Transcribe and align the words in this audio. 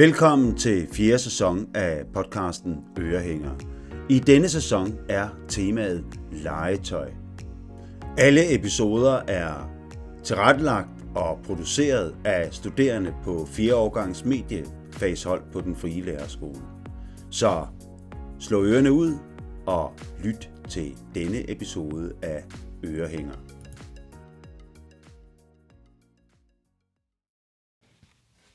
Velkommen 0.00 0.56
til 0.56 0.88
fjerde 0.92 1.18
sæson 1.18 1.68
af 1.74 2.04
podcasten 2.14 2.76
Ørehænger. 2.98 3.50
I 4.08 4.18
denne 4.18 4.48
sæson 4.48 4.98
er 5.08 5.28
temaet 5.48 6.04
legetøj. 6.32 7.10
Alle 8.18 8.54
episoder 8.54 9.20
er 9.28 9.70
tilrettelagt 10.24 10.88
og 11.14 11.38
produceret 11.44 12.14
af 12.24 12.48
studerende 12.52 13.14
på 13.24 13.46
4 13.46 13.74
årgangs 13.74 14.24
mediefagshold 14.24 15.42
på 15.52 15.60
den 15.60 15.76
frie 15.76 16.02
lærerskole. 16.02 16.60
Så 17.30 17.66
slå 18.38 18.64
ørerne 18.64 18.92
ud 18.92 19.12
og 19.66 19.92
lyt 20.24 20.50
til 20.68 20.96
denne 21.14 21.50
episode 21.50 22.12
af 22.22 22.44
Ørehænger. 22.84 23.49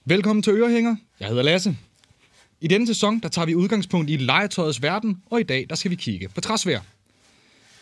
Velkommen 0.07 0.43
til 0.43 0.53
Ørehænger. 0.53 0.95
Jeg 1.19 1.27
hedder 1.27 1.43
Lasse. 1.43 1.77
I 2.61 2.67
denne 2.67 2.87
sæson 2.87 3.19
der 3.19 3.29
tager 3.29 3.45
vi 3.45 3.55
udgangspunkt 3.55 4.09
i 4.09 4.15
legetøjets 4.15 4.81
verden, 4.81 5.21
og 5.25 5.39
i 5.39 5.43
dag 5.43 5.65
der 5.69 5.75
skal 5.75 5.91
vi 5.91 5.95
kigge 5.95 6.29
på 6.29 6.41
træsvær. 6.41 6.79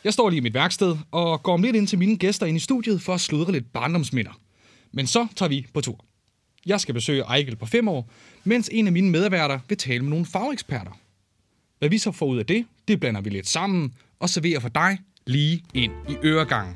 Jeg 0.04 0.14
står 0.14 0.30
lige 0.30 0.38
i 0.38 0.42
mit 0.42 0.54
værksted 0.54 0.98
og 1.12 1.44
går 1.44 1.54
om 1.54 1.62
lidt 1.62 1.76
ind 1.76 1.88
til 1.88 2.00
mine 2.00 2.18
gæster 2.18 2.46
ind 2.46 2.58
i 2.58 2.60
studiet 2.60 3.02
for 3.02 3.14
at 3.14 3.22
sludre 3.22 3.52
lidt 3.52 3.74
barndomsminder. 3.74 4.40
Men 4.92 5.08
så 5.08 5.28
tager 5.36 5.50
vi 5.50 5.68
på 5.74 5.82
tur. 5.82 6.06
Jeg 6.66 6.82
skal 6.82 6.94
besøge 6.94 7.24
Ejgel 7.24 7.56
på 7.56 7.66
5 7.66 7.88
år, 7.88 8.10
mens 8.44 8.70
en 8.72 8.88
af 8.88 8.94
mine 8.94 9.10
medværter 9.10 9.60
vil 9.70 9.78
tale 9.78 10.02
med 10.02 10.10
nogle 10.10 10.26
fageksperter. 10.26 11.00
Hvad 11.80 11.90
vi 11.90 11.98
så 11.98 12.12
får 12.12 12.26
ud 12.26 12.38
af 12.40 12.46
det, 12.46 12.66
det 12.88 13.00
blander 13.00 13.22
vi 13.22 13.30
lidt 13.30 13.48
sammen 13.48 13.94
og 14.20 14.30
serverer 14.30 14.60
for 14.60 14.70
dig 14.70 14.98
lige 15.26 15.64
ind 15.74 15.94
i 16.10 16.16
øregangen. 16.24 16.76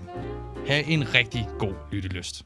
Ha' 0.67 0.84
en 0.87 1.13
rigtig 1.13 1.48
god 1.59 1.73
lyttelyst. 1.91 2.45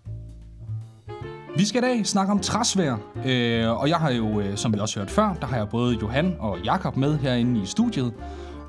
Vi 1.58 1.66
skal 1.66 1.84
i 1.84 1.88
dag 1.88 2.06
snakke 2.06 2.32
om 2.32 2.40
træsvær, 2.40 2.96
øh, 3.26 3.70
og 3.70 3.90
jeg 3.90 3.98
har 3.98 4.12
jo, 4.12 4.40
øh, 4.40 4.58
som 4.58 4.74
vi 4.74 4.80
også 4.80 5.00
hørt 5.00 5.12
før, 5.12 5.34
der 5.42 5.48
har 5.48 5.58
jeg 5.58 5.70
både 5.70 5.98
Johan 6.02 6.36
og 6.40 6.60
Jakob 6.66 6.98
med 6.98 7.18
herinde 7.18 7.62
i 7.62 7.66
studiet. 7.66 8.14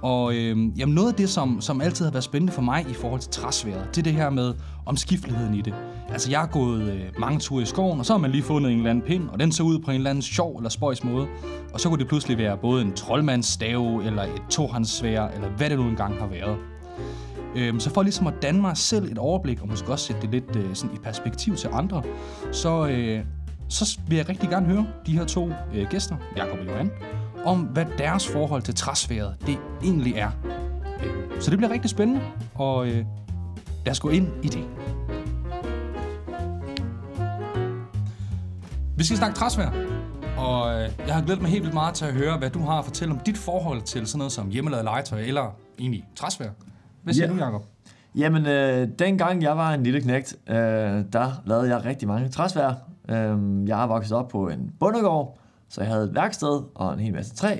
Og 0.02 0.34
øh, 0.34 0.78
jamen 0.78 0.94
noget 0.94 1.08
af 1.08 1.14
det, 1.14 1.28
som, 1.28 1.61
som 1.61 1.80
altid 1.80 2.05
har 2.05 2.12
været 2.12 2.24
spændende 2.24 2.52
for 2.52 2.62
mig 2.62 2.86
i 2.91 2.94
forhold 2.94 3.20
til 3.20 3.30
træsværet, 3.30 3.89
det 3.91 3.98
er 3.98 4.02
det 4.02 4.12
her 4.12 4.30
med 4.30 4.55
omskifteligheden 4.86 5.55
i 5.55 5.61
det. 5.61 5.74
Altså 6.08 6.30
jeg 6.30 6.41
har 6.41 6.47
gået 6.47 6.83
øh, 6.83 7.00
mange 7.19 7.39
ture 7.39 7.62
i 7.62 7.66
skoven, 7.66 7.98
og 7.98 8.06
så 8.06 8.12
har 8.12 8.19
man 8.19 8.30
lige 8.30 8.42
fundet 8.42 8.72
en 8.72 8.78
eller 8.78 8.91
anden 8.91 9.05
pind, 9.05 9.28
og 9.28 9.41
den 9.41 9.52
så 9.52 9.62
ud 9.62 9.78
på 9.78 9.91
en 9.91 9.96
eller 9.96 10.11
anden 10.11 10.22
sjov 10.22 10.56
eller 10.56 10.70
spøjs 10.70 11.05
måde. 11.05 11.27
Og 11.72 11.80
så 11.80 11.89
kunne 11.89 11.98
det 11.98 12.08
pludselig 12.08 12.39
være 12.39 12.56
både 12.56 12.83
en 12.83 12.92
troldmandsstave, 12.92 14.05
eller 14.05 14.22
et 14.22 14.42
tohåndssvær, 14.50 15.28
eller 15.28 15.48
hvad 15.48 15.70
det 15.70 15.78
nu 15.78 15.84
engang 15.84 16.14
har 16.19 16.27
været. 16.27 16.56
Øhm, 17.56 17.81
så 17.81 17.91
for 17.91 18.03
ligesom 18.03 18.27
at 18.27 18.34
danne 18.42 18.61
mig 18.61 18.77
selv 18.77 19.12
et 19.12 19.19
overblik, 19.19 19.62
og 19.62 19.69
måske 19.69 19.92
også 19.92 20.06
sætte 20.06 20.22
det 20.22 20.31
lidt 20.31 20.56
øh, 20.56 20.75
sådan 20.75 20.97
i 20.97 20.98
perspektiv 20.98 21.56
til 21.56 21.69
andre, 21.72 22.03
så, 22.53 22.86
øh, 22.86 23.25
så 23.69 23.98
vil 24.08 24.17
jeg 24.17 24.28
rigtig 24.28 24.48
gerne 24.48 24.67
høre 24.67 24.86
de 25.06 25.12
her 25.12 25.25
to 25.25 25.50
øh, 25.75 25.86
gæster, 25.91 26.17
Jakob 26.36 26.58
og 26.58 26.67
Johan, 26.67 26.91
om 27.45 27.61
hvad 27.61 27.86
deres 27.98 28.28
forhold 28.28 28.62
til 28.62 28.75
træsværet 28.75 29.36
det 29.47 29.58
egentlig 29.83 30.14
er. 30.14 30.30
Øh, 31.05 31.41
så 31.41 31.50
det 31.50 31.58
bliver 31.58 31.73
rigtig 31.73 31.91
spændende, 31.91 32.20
og 32.55 32.86
øh, 32.86 33.05
lad 33.84 33.91
os 33.91 34.00
gå 34.00 34.08
ind 34.08 34.28
i 34.42 34.48
det. 34.48 34.64
Vi 38.97 39.05
skal 39.05 39.17
snakke 39.17 39.36
træsvær, 39.36 39.70
og 40.36 40.75
øh, 40.75 40.91
jeg 41.06 41.14
har 41.14 41.23
glædet 41.23 41.42
mig 41.42 41.50
helt 41.50 41.62
vildt 41.62 41.75
meget 41.75 41.95
til 41.95 42.05
at 42.05 42.12
høre, 42.12 42.39
hvad 42.39 42.50
du 42.50 42.64
har 42.64 42.78
at 42.78 42.84
fortælle 42.84 43.14
om 43.14 43.20
dit 43.20 43.39
forhold 43.39 43.83
til 43.83 44.06
sådan 44.06 44.19
noget 44.19 44.33
som 44.33 44.48
hjemmelavet 44.50 44.84
legetøj, 44.84 45.20
eller 45.20 45.56
egentlig 45.78 46.05
træsvær. 46.17 46.50
Hvad 47.03 47.14
siger 47.14 47.27
Ja. 47.27 47.33
du, 47.33 47.39
Jacob? 47.45 47.64
Jamen, 48.14 48.47
øh, 48.47 48.89
dengang 48.98 49.42
jeg 49.42 49.56
var 49.56 49.75
en 49.75 49.83
lille 49.83 50.00
knægt, 50.00 50.36
øh, 50.47 50.55
der 51.12 51.42
lavede 51.47 51.69
jeg 51.69 51.84
rigtig 51.84 52.08
mange 52.08 52.28
træsvær. 52.28 52.69
Øh, 53.08 53.69
jeg 53.69 53.83
er 53.83 53.86
vokset 53.86 54.17
op 54.17 54.28
på 54.28 54.48
en 54.48 54.70
bondegård, 54.81 55.39
så 55.69 55.80
jeg 55.80 55.91
havde 55.91 56.05
et 56.05 56.14
værksted 56.14 56.61
og 56.74 56.95
en 56.95 57.01
hel 57.01 57.13
masse 57.14 57.35
træ, 57.35 57.57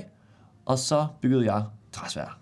og 0.67 0.79
så 0.79 1.07
byggede 1.21 1.53
jeg 1.55 1.63
træsvær. 1.93 2.39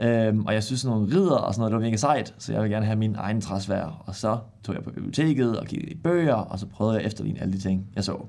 Øh, 0.00 0.36
og 0.46 0.54
jeg 0.54 0.62
synes, 0.64 0.80
sådan 0.80 0.96
nogle 0.96 1.14
ridder 1.16 1.36
og 1.36 1.54
sådan 1.54 1.60
noget, 1.60 1.70
det 1.72 1.76
var 1.80 1.86
mega 1.86 1.96
sejt, 1.96 2.34
så 2.38 2.52
jeg 2.52 2.62
ville 2.62 2.74
gerne 2.74 2.86
have 2.86 2.98
min 2.98 3.14
egen 3.18 3.40
træsvær. 3.40 4.02
Og 4.06 4.14
så 4.14 4.38
tog 4.64 4.74
jeg 4.74 4.84
på 4.84 4.90
biblioteket 4.90 5.58
og 5.60 5.66
kiggede 5.66 5.90
i 5.92 5.94
bøger, 5.94 6.34
og 6.34 6.58
så 6.58 6.66
prøvede 6.66 6.94
jeg 6.94 7.00
at 7.02 7.06
efterligne 7.06 7.40
alle 7.40 7.52
de 7.52 7.58
ting, 7.58 7.86
jeg 7.94 8.04
så. 8.04 8.26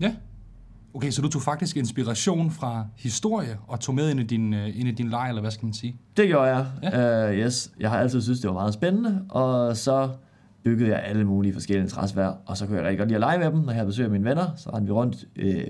Ja. 0.00 0.14
Okay, 0.94 1.10
så 1.10 1.22
du 1.22 1.28
tog 1.28 1.42
faktisk 1.42 1.76
inspiration 1.76 2.50
fra 2.50 2.86
historie 2.96 3.58
og 3.66 3.80
tog 3.80 3.94
med 3.94 4.10
ind 4.10 4.20
i 4.20 4.22
din, 4.22 4.54
øh, 4.54 4.80
ind 4.80 4.88
i 4.88 4.92
din 4.92 5.08
leg, 5.08 5.28
eller 5.28 5.40
hvad 5.40 5.50
skal 5.50 5.66
man 5.66 5.72
sige? 5.72 5.96
Det 6.16 6.28
gjorde 6.28 6.56
jeg. 6.56 6.66
Ja. 6.82 7.28
Uh, 7.28 7.34
yes. 7.34 7.72
Jeg 7.80 7.90
har 7.90 7.98
altid 7.98 8.22
synes 8.22 8.40
det 8.40 8.48
var 8.48 8.54
meget 8.54 8.74
spændende, 8.74 9.24
og 9.28 9.76
så 9.76 10.10
byggede 10.64 10.90
jeg 10.90 11.02
alle 11.02 11.24
mulige 11.24 11.52
forskellige 11.52 11.88
træsvær, 11.88 12.32
og 12.46 12.56
så 12.56 12.66
kunne 12.66 12.76
jeg 12.76 12.84
rigtig 12.84 12.98
godt 12.98 13.08
lide 13.08 13.16
at 13.16 13.20
lege 13.20 13.38
med 13.38 13.46
dem, 13.46 13.58
når 13.58 13.66
jeg 13.66 13.74
havde 13.74 13.86
besøg 13.86 14.04
af 14.04 14.10
mine 14.10 14.24
venner. 14.24 14.46
Så 14.56 14.70
rendte 14.70 14.86
vi 14.86 14.92
rundt 14.92 15.24
øh, 15.36 15.64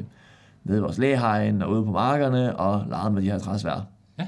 nede 0.65 0.79
i 0.79 0.81
vores 0.81 0.99
lægehegn 0.99 1.63
og 1.63 1.71
ude 1.71 1.85
på 1.85 1.91
markerne 1.91 2.57
og 2.57 2.87
legede 2.89 3.11
med 3.11 3.23
de 3.23 3.31
her 3.31 3.39
træsvær. 3.39 3.87
Ja. 4.19 4.27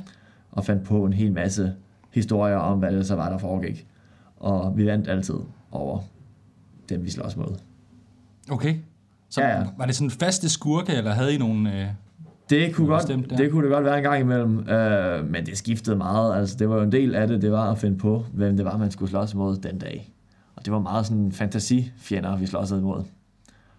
Og 0.52 0.64
fandt 0.64 0.84
på 0.84 1.04
en 1.04 1.12
hel 1.12 1.32
masse 1.32 1.74
historier 2.10 2.56
om, 2.56 2.78
hvad 2.78 2.92
det 2.92 3.06
så 3.06 3.14
var, 3.14 3.30
der 3.30 3.38
foregik. 3.38 3.86
Og 4.36 4.76
vi 4.76 4.86
vandt 4.86 5.08
altid 5.08 5.34
over 5.70 6.00
dem, 6.88 7.04
vi 7.04 7.10
slås 7.10 7.36
mod. 7.36 7.58
Okay. 8.50 8.76
Så 9.30 9.41
Ja, 9.42 9.58
ja. 9.58 9.66
var 9.78 9.86
det 9.86 9.96
sådan 9.96 10.10
faste 10.10 10.48
skurke, 10.48 10.92
eller 10.92 11.10
havde 11.10 11.34
I 11.34 11.38
nogle... 11.38 11.80
Øh... 11.80 11.86
Det 12.50 12.74
kunne, 12.74 12.86
Noget 12.88 13.06
godt, 13.08 13.38
det 13.38 13.50
kunne 13.50 13.62
det 13.66 13.72
godt 13.72 13.84
være 13.84 13.96
en 13.96 14.02
gang 14.02 14.20
imellem, 14.20 14.68
øh, 14.68 15.30
men 15.30 15.46
det 15.46 15.58
skiftede 15.58 15.96
meget. 15.96 16.36
Altså, 16.36 16.56
det 16.58 16.68
var 16.68 16.76
jo 16.76 16.82
en 16.82 16.92
del 16.92 17.14
af 17.14 17.28
det, 17.28 17.42
det 17.42 17.52
var 17.52 17.70
at 17.70 17.78
finde 17.78 17.98
på, 17.98 18.24
hvem 18.32 18.56
det 18.56 18.64
var, 18.64 18.76
man 18.76 18.90
skulle 18.90 19.10
slås 19.10 19.34
mod 19.34 19.56
den 19.56 19.78
dag. 19.78 20.12
Og 20.56 20.64
det 20.64 20.72
var 20.72 20.78
meget 20.78 21.06
sådan 21.06 21.32
fantasifjender, 21.32 22.36
vi 22.36 22.46
slåsede 22.46 22.80
imod. 22.80 23.02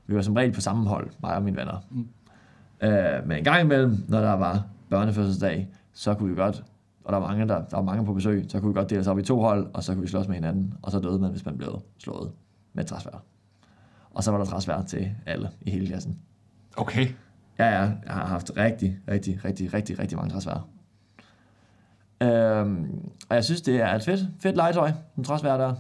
Vi 0.08 0.16
var 0.16 0.22
som 0.22 0.34
regel 0.36 0.52
på 0.52 0.62
samme 0.62 0.88
hold, 0.90 1.10
mig 1.22 1.36
og 1.36 1.44
mine 1.44 1.58
venner. 1.58 1.86
Mm. 1.92 2.08
Øh, 2.84 3.28
men 3.28 3.38
en 3.38 3.44
gang 3.44 3.62
imellem, 3.62 4.06
når 4.08 4.22
der 4.22 4.34
var 4.34 4.64
børnefødselsdag, 4.90 5.70
så 5.94 6.14
kunne 6.14 6.30
vi 6.30 6.36
godt, 6.36 6.64
og 7.04 7.14
der 7.14 7.20
var 7.20 7.28
mange, 7.28 7.48
der, 7.48 7.56
der 7.56 7.76
var 7.78 7.84
mange 7.84 8.06
på 8.06 8.14
besøg, 8.14 8.46
så 8.50 8.60
kunne 8.60 8.74
vi 8.74 8.78
godt 8.80 8.90
dele 8.90 9.02
os 9.02 9.08
op 9.08 9.20
i 9.20 9.24
to 9.24 9.40
hold, 9.42 9.68
og 9.74 9.84
så 9.84 9.94
kunne 9.94 10.02
vi 10.02 10.08
slås 10.10 10.28
med 10.28 10.36
hinanden, 10.36 10.74
og 10.82 10.92
så 10.92 11.00
døde 11.00 11.20
man, 11.20 11.32
hvis 11.32 11.46
man 11.46 11.58
blev 11.58 11.82
slået 11.98 12.32
med 12.74 12.84
træsvær. 12.84 13.24
Og 14.14 14.24
så 14.24 14.32
var 14.32 14.38
der 14.38 14.46
træsvær 14.46 14.82
til 14.82 15.12
alle 15.26 15.50
i 15.62 15.72
hele 15.72 15.88
klassen. 15.88 16.20
Okay. 16.78 17.08
Ja, 17.60 17.66
ja, 17.66 17.82
jeg 17.82 18.14
har 18.14 18.26
haft 18.26 18.52
rigtig, 18.58 19.00
rigtig, 19.08 19.46
rigtig, 19.46 19.74
rigtig, 19.74 20.00
rigtig 20.00 20.18
mange 20.18 20.32
træsvær. 20.34 20.68
Øhm, 22.22 23.10
og 23.30 23.36
jeg 23.36 23.44
synes, 23.46 23.62
det 23.62 23.82
er 23.82 23.96
et 23.96 24.04
fedt, 24.04 24.20
fedt 24.40 24.56
legetøj, 24.56 24.92
en 25.18 25.24
træsvær 25.24 25.58
der. 25.58 25.76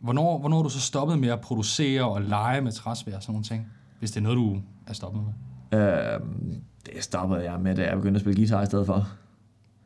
Hvornår, 0.00 0.38
hvornår 0.38 0.58
er 0.58 0.62
du 0.62 0.68
så 0.68 0.80
stoppet 0.80 1.18
med 1.18 1.28
at 1.28 1.40
producere 1.40 2.08
og 2.08 2.22
lege 2.22 2.60
med 2.60 2.72
træsvær 2.72 3.16
og 3.16 3.22
sådan 3.22 3.32
nogle 3.32 3.44
ting? 3.44 3.66
Hvis 3.98 4.10
det 4.10 4.16
er 4.16 4.22
noget, 4.22 4.36
du 4.36 4.60
er 4.86 4.92
stoppet 4.92 5.22
med. 5.22 5.80
Øhm, 5.80 6.62
det 6.86 7.04
stoppede 7.04 7.50
jeg 7.50 7.60
med, 7.60 7.76
da 7.76 7.84
jeg 7.84 7.96
begyndte 7.96 8.18
at 8.18 8.20
spille 8.20 8.36
guitar 8.36 8.62
i 8.62 8.66
stedet 8.66 8.86
for. 8.86 9.08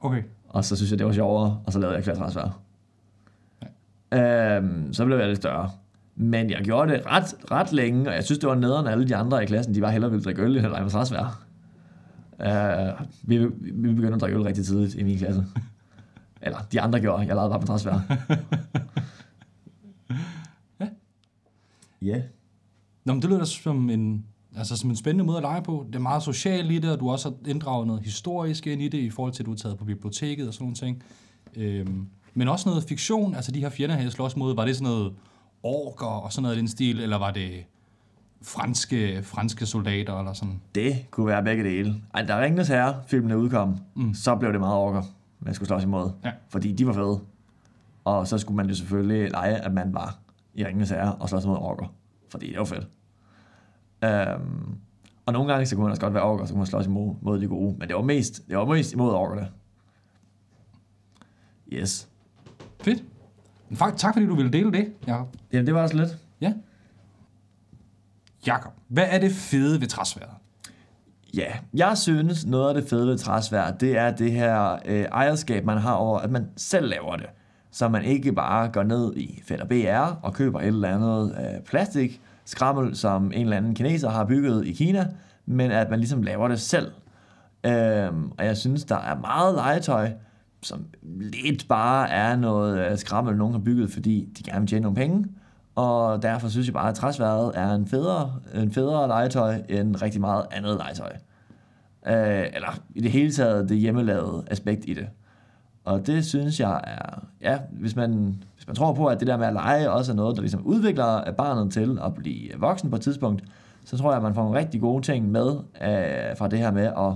Okay. 0.00 0.22
Og 0.48 0.64
så 0.64 0.76
synes 0.76 0.90
jeg, 0.90 0.98
det 0.98 1.06
var 1.06 1.12
sjovere, 1.12 1.60
og 1.66 1.72
så 1.72 1.78
lavede 1.78 1.96
jeg 1.96 2.04
klatræsvær. 2.04 2.60
Øhm, 4.12 4.92
så 4.92 5.04
blev 5.04 5.18
jeg 5.18 5.26
lidt 5.26 5.38
større. 5.38 5.70
Men 6.20 6.50
jeg 6.50 6.60
gjorde 6.64 6.92
det 6.92 7.02
ret, 7.06 7.50
ret 7.50 7.72
længe, 7.72 8.08
og 8.08 8.14
jeg 8.14 8.24
synes, 8.24 8.38
det 8.38 8.48
var 8.48 8.54
nederen 8.54 8.86
alle 8.86 9.08
de 9.08 9.16
andre 9.16 9.42
i 9.42 9.46
klassen. 9.46 9.74
De 9.74 9.82
var 9.82 9.90
hellere 9.90 10.10
ville 10.10 10.24
drikke 10.24 10.42
øl, 10.42 10.56
end 10.56 10.66
at 10.66 10.70
lege 10.70 10.82
med 10.82 10.90
træsvær. 10.90 11.44
Øh, 12.40 13.06
vi, 13.22 13.38
vi 13.72 13.94
begyndte 13.94 14.14
at 14.14 14.20
drikke 14.20 14.38
øl 14.38 14.42
rigtig 14.42 14.64
tidligt 14.64 14.94
i 14.94 15.02
min 15.02 15.18
klasse. 15.18 15.44
Eller 16.42 16.58
de 16.72 16.80
andre 16.80 17.00
gjorde, 17.00 17.26
jeg 17.26 17.34
lavede 17.34 17.50
bare 17.50 17.58
med 17.58 17.66
træsvær. 17.66 18.00
Ja. 20.80 20.88
Ja. 22.02 22.22
Nå, 23.04 23.12
men 23.12 23.22
det 23.22 23.30
lyder 23.30 23.44
som 23.44 23.90
en, 23.90 24.24
altså 24.56 24.76
som 24.76 24.90
en 24.90 24.96
spændende 24.96 25.24
måde 25.24 25.36
at 25.36 25.42
lege 25.42 25.62
på. 25.62 25.84
Det 25.86 25.94
er 25.94 25.98
meget 25.98 26.22
socialt 26.22 26.72
i 26.72 26.78
det, 26.78 26.92
og 26.92 27.00
du 27.00 27.10
også 27.10 27.28
har 27.28 27.50
inddraget 27.50 27.86
noget 27.86 28.02
historisk 28.02 28.66
ind 28.66 28.82
i 28.82 28.88
det, 28.88 28.98
i 28.98 29.10
forhold 29.10 29.32
til, 29.32 29.42
at 29.42 29.46
du 29.46 29.52
er 29.52 29.56
taget 29.56 29.78
på 29.78 29.84
biblioteket 29.84 30.48
og 30.48 30.54
sådan 30.54 30.64
nogle 30.64 30.76
ting. 30.76 31.02
Øhm, 31.56 32.06
men 32.34 32.48
også 32.48 32.68
noget 32.68 32.84
fiktion, 32.84 33.34
altså 33.34 33.52
de 33.52 33.60
her 33.60 33.70
fjender 33.70 33.96
her, 33.96 34.10
slås 34.10 34.36
mod, 34.36 34.54
var 34.54 34.64
det 34.64 34.76
sådan 34.76 34.92
noget 34.92 35.12
orker 35.62 36.06
og 36.06 36.32
sådan 36.32 36.42
noget 36.42 36.56
i 36.56 36.58
den 36.58 36.68
stil, 36.68 37.00
eller 37.00 37.18
var 37.18 37.30
det 37.30 37.64
franske, 38.42 39.22
franske 39.22 39.66
soldater 39.66 40.18
eller 40.18 40.32
sådan? 40.32 40.60
Det 40.74 41.06
kunne 41.10 41.26
være 41.26 41.44
begge 41.44 41.64
dele. 41.64 42.02
Ej, 42.14 42.22
da 42.22 42.40
Ringenes 42.40 42.68
Herre 42.68 43.02
filmene 43.06 43.38
udkom, 43.38 43.78
mm. 43.94 44.14
så 44.14 44.36
blev 44.36 44.52
det 44.52 44.60
meget 44.60 44.76
orker, 44.76 45.02
man 45.40 45.54
skulle 45.54 45.68
slås 45.68 45.82
imod. 45.82 46.10
Ja. 46.24 46.32
Fordi 46.48 46.72
de 46.72 46.86
var 46.86 46.92
fede. 46.92 47.20
Og 48.04 48.26
så 48.26 48.38
skulle 48.38 48.56
man 48.56 48.68
jo 48.68 48.74
selvfølgelig 48.74 49.30
lege, 49.30 49.56
at 49.56 49.72
man 49.72 49.94
var 49.94 50.18
i 50.54 50.64
Ringenes 50.64 50.90
Herre 50.90 51.14
og 51.14 51.28
slås 51.28 51.46
mod 51.46 51.56
orker. 51.56 51.94
Fordi 52.28 52.48
det 52.50 52.58
var 52.58 52.64
fedt. 52.64 52.88
Um, 54.36 54.78
og 55.26 55.32
nogle 55.32 55.52
gange 55.52 55.66
så 55.66 55.74
kunne 55.76 55.82
man 55.82 55.90
også 55.90 56.00
godt 56.00 56.14
være 56.14 56.22
orker, 56.22 56.44
så 56.44 56.52
kunne 56.52 56.58
man 56.58 56.66
slås 56.66 56.86
imod 56.86 57.14
mod 57.22 57.40
de 57.40 57.46
gode. 57.48 57.76
Men 57.78 57.88
det 57.88 57.96
var 57.96 58.02
mest, 58.02 58.48
det 58.48 58.56
var 58.56 58.64
mest 58.64 58.92
imod 58.92 59.12
orkerne. 59.12 59.48
Yes. 61.72 62.08
Fedt. 62.80 63.04
Faktisk, 63.74 64.02
tak 64.02 64.14
fordi 64.14 64.26
du 64.26 64.34
ville 64.34 64.52
dele 64.52 64.72
det, 64.72 64.92
Jacob. 65.06 65.36
Jamen, 65.52 65.66
det 65.66 65.74
var 65.74 65.82
også 65.82 65.96
lidt. 65.96 66.18
Ja. 66.40 66.52
Jakob, 68.46 68.72
hvad 68.88 69.06
er 69.10 69.18
det 69.18 69.32
fede 69.32 69.80
ved 69.80 69.88
træsværet? 69.88 70.30
Ja, 71.34 71.52
jeg 71.74 71.98
synes, 71.98 72.46
noget 72.46 72.68
af 72.68 72.74
det 72.74 72.90
fede 72.90 73.06
ved 73.06 73.18
træsvær, 73.18 73.70
det 73.70 73.96
er 73.96 74.10
det 74.10 74.32
her 74.32 74.78
øh, 74.84 75.02
ejerskab, 75.02 75.64
man 75.64 75.78
har 75.78 75.94
over, 75.94 76.18
at 76.18 76.30
man 76.30 76.48
selv 76.56 76.88
laver 76.88 77.16
det. 77.16 77.26
Så 77.70 77.88
man 77.88 78.04
ikke 78.04 78.32
bare 78.32 78.68
går 78.68 78.82
ned 78.82 79.16
i 79.16 79.42
og 79.60 79.68
BR 79.68 80.18
og 80.22 80.34
køber 80.34 80.60
et 80.60 80.66
eller 80.66 80.88
andet 80.88 81.36
øh, 81.38 81.60
plastik, 81.60 82.20
skrammel, 82.44 82.96
som 82.96 83.26
en 83.26 83.32
eller 83.32 83.56
anden 83.56 83.74
kineser 83.74 84.10
har 84.10 84.24
bygget 84.24 84.66
i 84.66 84.72
Kina, 84.72 85.06
men 85.46 85.70
at 85.70 85.90
man 85.90 85.98
ligesom 85.98 86.22
laver 86.22 86.48
det 86.48 86.60
selv. 86.60 86.92
Øhm, 87.66 88.30
og 88.38 88.44
jeg 88.44 88.56
synes, 88.56 88.84
der 88.84 88.96
er 88.96 89.20
meget 89.20 89.54
legetøj, 89.54 90.10
som 90.62 90.86
lidt 91.02 91.68
bare 91.68 92.10
er 92.10 92.36
noget 92.36 92.90
øh, 92.90 92.98
skrammel, 92.98 93.36
nogen 93.36 93.54
har 93.54 93.60
bygget, 93.60 93.90
fordi 93.90 94.28
de 94.38 94.42
gerne 94.42 94.60
vil 94.60 94.68
tjene 94.68 94.82
nogle 94.82 94.96
penge. 94.96 95.26
Og 95.74 96.22
derfor 96.22 96.48
synes 96.48 96.66
jeg 96.66 96.74
bare, 96.74 96.88
at 96.88 96.94
træsværet 96.94 97.52
er 97.54 97.74
en 97.74 97.86
federe, 97.86 98.32
en 98.54 98.72
federe 98.72 99.08
legetøj 99.08 99.62
end 99.68 100.02
rigtig 100.02 100.20
meget 100.20 100.44
andet 100.50 100.76
legetøj. 100.76 101.12
Øh, 102.06 102.46
eller 102.54 102.80
i 102.94 103.00
det 103.00 103.10
hele 103.10 103.32
taget 103.32 103.68
det 103.68 103.76
hjemmelavede 103.76 104.44
aspekt 104.50 104.84
i 104.86 104.94
det. 104.94 105.08
Og 105.84 106.06
det 106.06 106.26
synes 106.26 106.60
jeg 106.60 106.80
er, 106.84 107.22
ja, 107.40 107.58
hvis 107.70 107.96
man, 107.96 108.42
hvis 108.54 108.66
man 108.66 108.76
tror 108.76 108.92
på, 108.92 109.06
at 109.06 109.20
det 109.20 109.28
der 109.28 109.36
med 109.36 109.46
at 109.46 109.52
lege 109.52 109.90
også 109.90 110.12
er 110.12 110.16
noget, 110.16 110.36
der 110.36 110.42
ligesom 110.42 110.66
udvikler 110.66 111.32
barnet 111.32 111.72
til 111.72 111.98
at 112.04 112.14
blive 112.14 112.50
voksen 112.58 112.90
på 112.90 112.96
et 112.96 113.02
tidspunkt, 113.02 113.42
så 113.84 113.98
tror 113.98 114.10
jeg, 114.10 114.16
at 114.16 114.22
man 114.22 114.34
får 114.34 114.42
nogle 114.42 114.58
rigtig 114.58 114.80
gode 114.80 115.02
ting 115.02 115.30
med 115.30 115.50
øh, 115.82 116.36
fra 116.36 116.48
det 116.48 116.58
her 116.58 116.70
med 116.70 116.86
at 116.86 117.14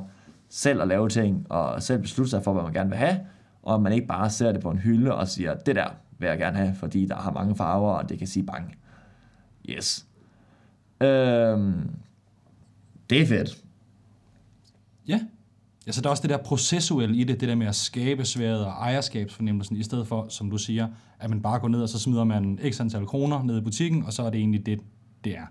selv 0.55 0.83
at 0.83 0.89
lave 0.89 1.09
ting, 1.09 1.47
og 1.51 1.83
selv 1.83 2.03
beslutte 2.03 2.31
sig 2.31 2.45
for, 2.45 2.53
hvad 2.53 2.63
man 2.63 2.73
gerne 2.73 2.91
vil 2.91 2.99
have, 2.99 3.21
og 3.63 3.83
man 3.83 3.93
ikke 3.93 4.07
bare 4.07 4.31
ser 4.31 4.53
det 4.53 4.61
på 4.61 4.71
en 4.71 4.79
hylde 4.79 5.15
og 5.15 5.29
siger, 5.29 5.55
det 5.55 5.77
der 5.77 5.89
vil 6.19 6.27
jeg 6.27 6.39
gerne 6.39 6.57
have, 6.57 6.75
fordi 6.75 7.07
der 7.07 7.17
har 7.17 7.33
mange 7.33 7.57
farver, 7.57 7.93
og 7.93 8.09
det 8.09 8.19
kan 8.19 8.27
sige 8.27 8.47
bang. 8.47 8.77
Yes. 9.69 10.07
Øhm, 11.01 11.91
det 13.11 13.23
er 13.23 13.27
fedt. 13.27 13.65
Ja. 15.09 15.21
Altså, 15.87 16.01
der 16.01 16.07
er 16.07 16.11
også 16.11 16.23
det 16.23 16.31
der 16.31 16.37
processuelle 16.37 17.17
i 17.17 17.25
det, 17.25 17.41
det 17.41 17.49
der 17.49 17.55
med 17.55 17.67
at 17.67 17.75
skabe 17.75 18.25
sværet 18.25 18.65
og 18.65 18.73
ejerskabsfornemmelsen, 18.73 19.77
i 19.77 19.83
stedet 19.83 20.07
for, 20.07 20.27
som 20.29 20.51
du 20.51 20.59
siger, 20.59 20.89
at 21.19 21.31
man 21.31 21.43
bare 21.43 21.59
går 21.59 21.69
ned, 21.69 21.83
og 21.83 21.89
så 21.89 21.99
smider 21.99 22.25
man 22.25 22.59
x 22.71 22.81
antal 22.81 23.07
kroner 23.07 23.43
ned 23.43 23.59
i 23.59 23.61
butikken, 23.61 24.05
og 24.05 24.13
så 24.13 24.23
er 24.23 24.31
det 24.31 24.39
egentlig 24.39 24.67
det, 24.67 24.81
det 25.25 25.37
er. 25.37 25.47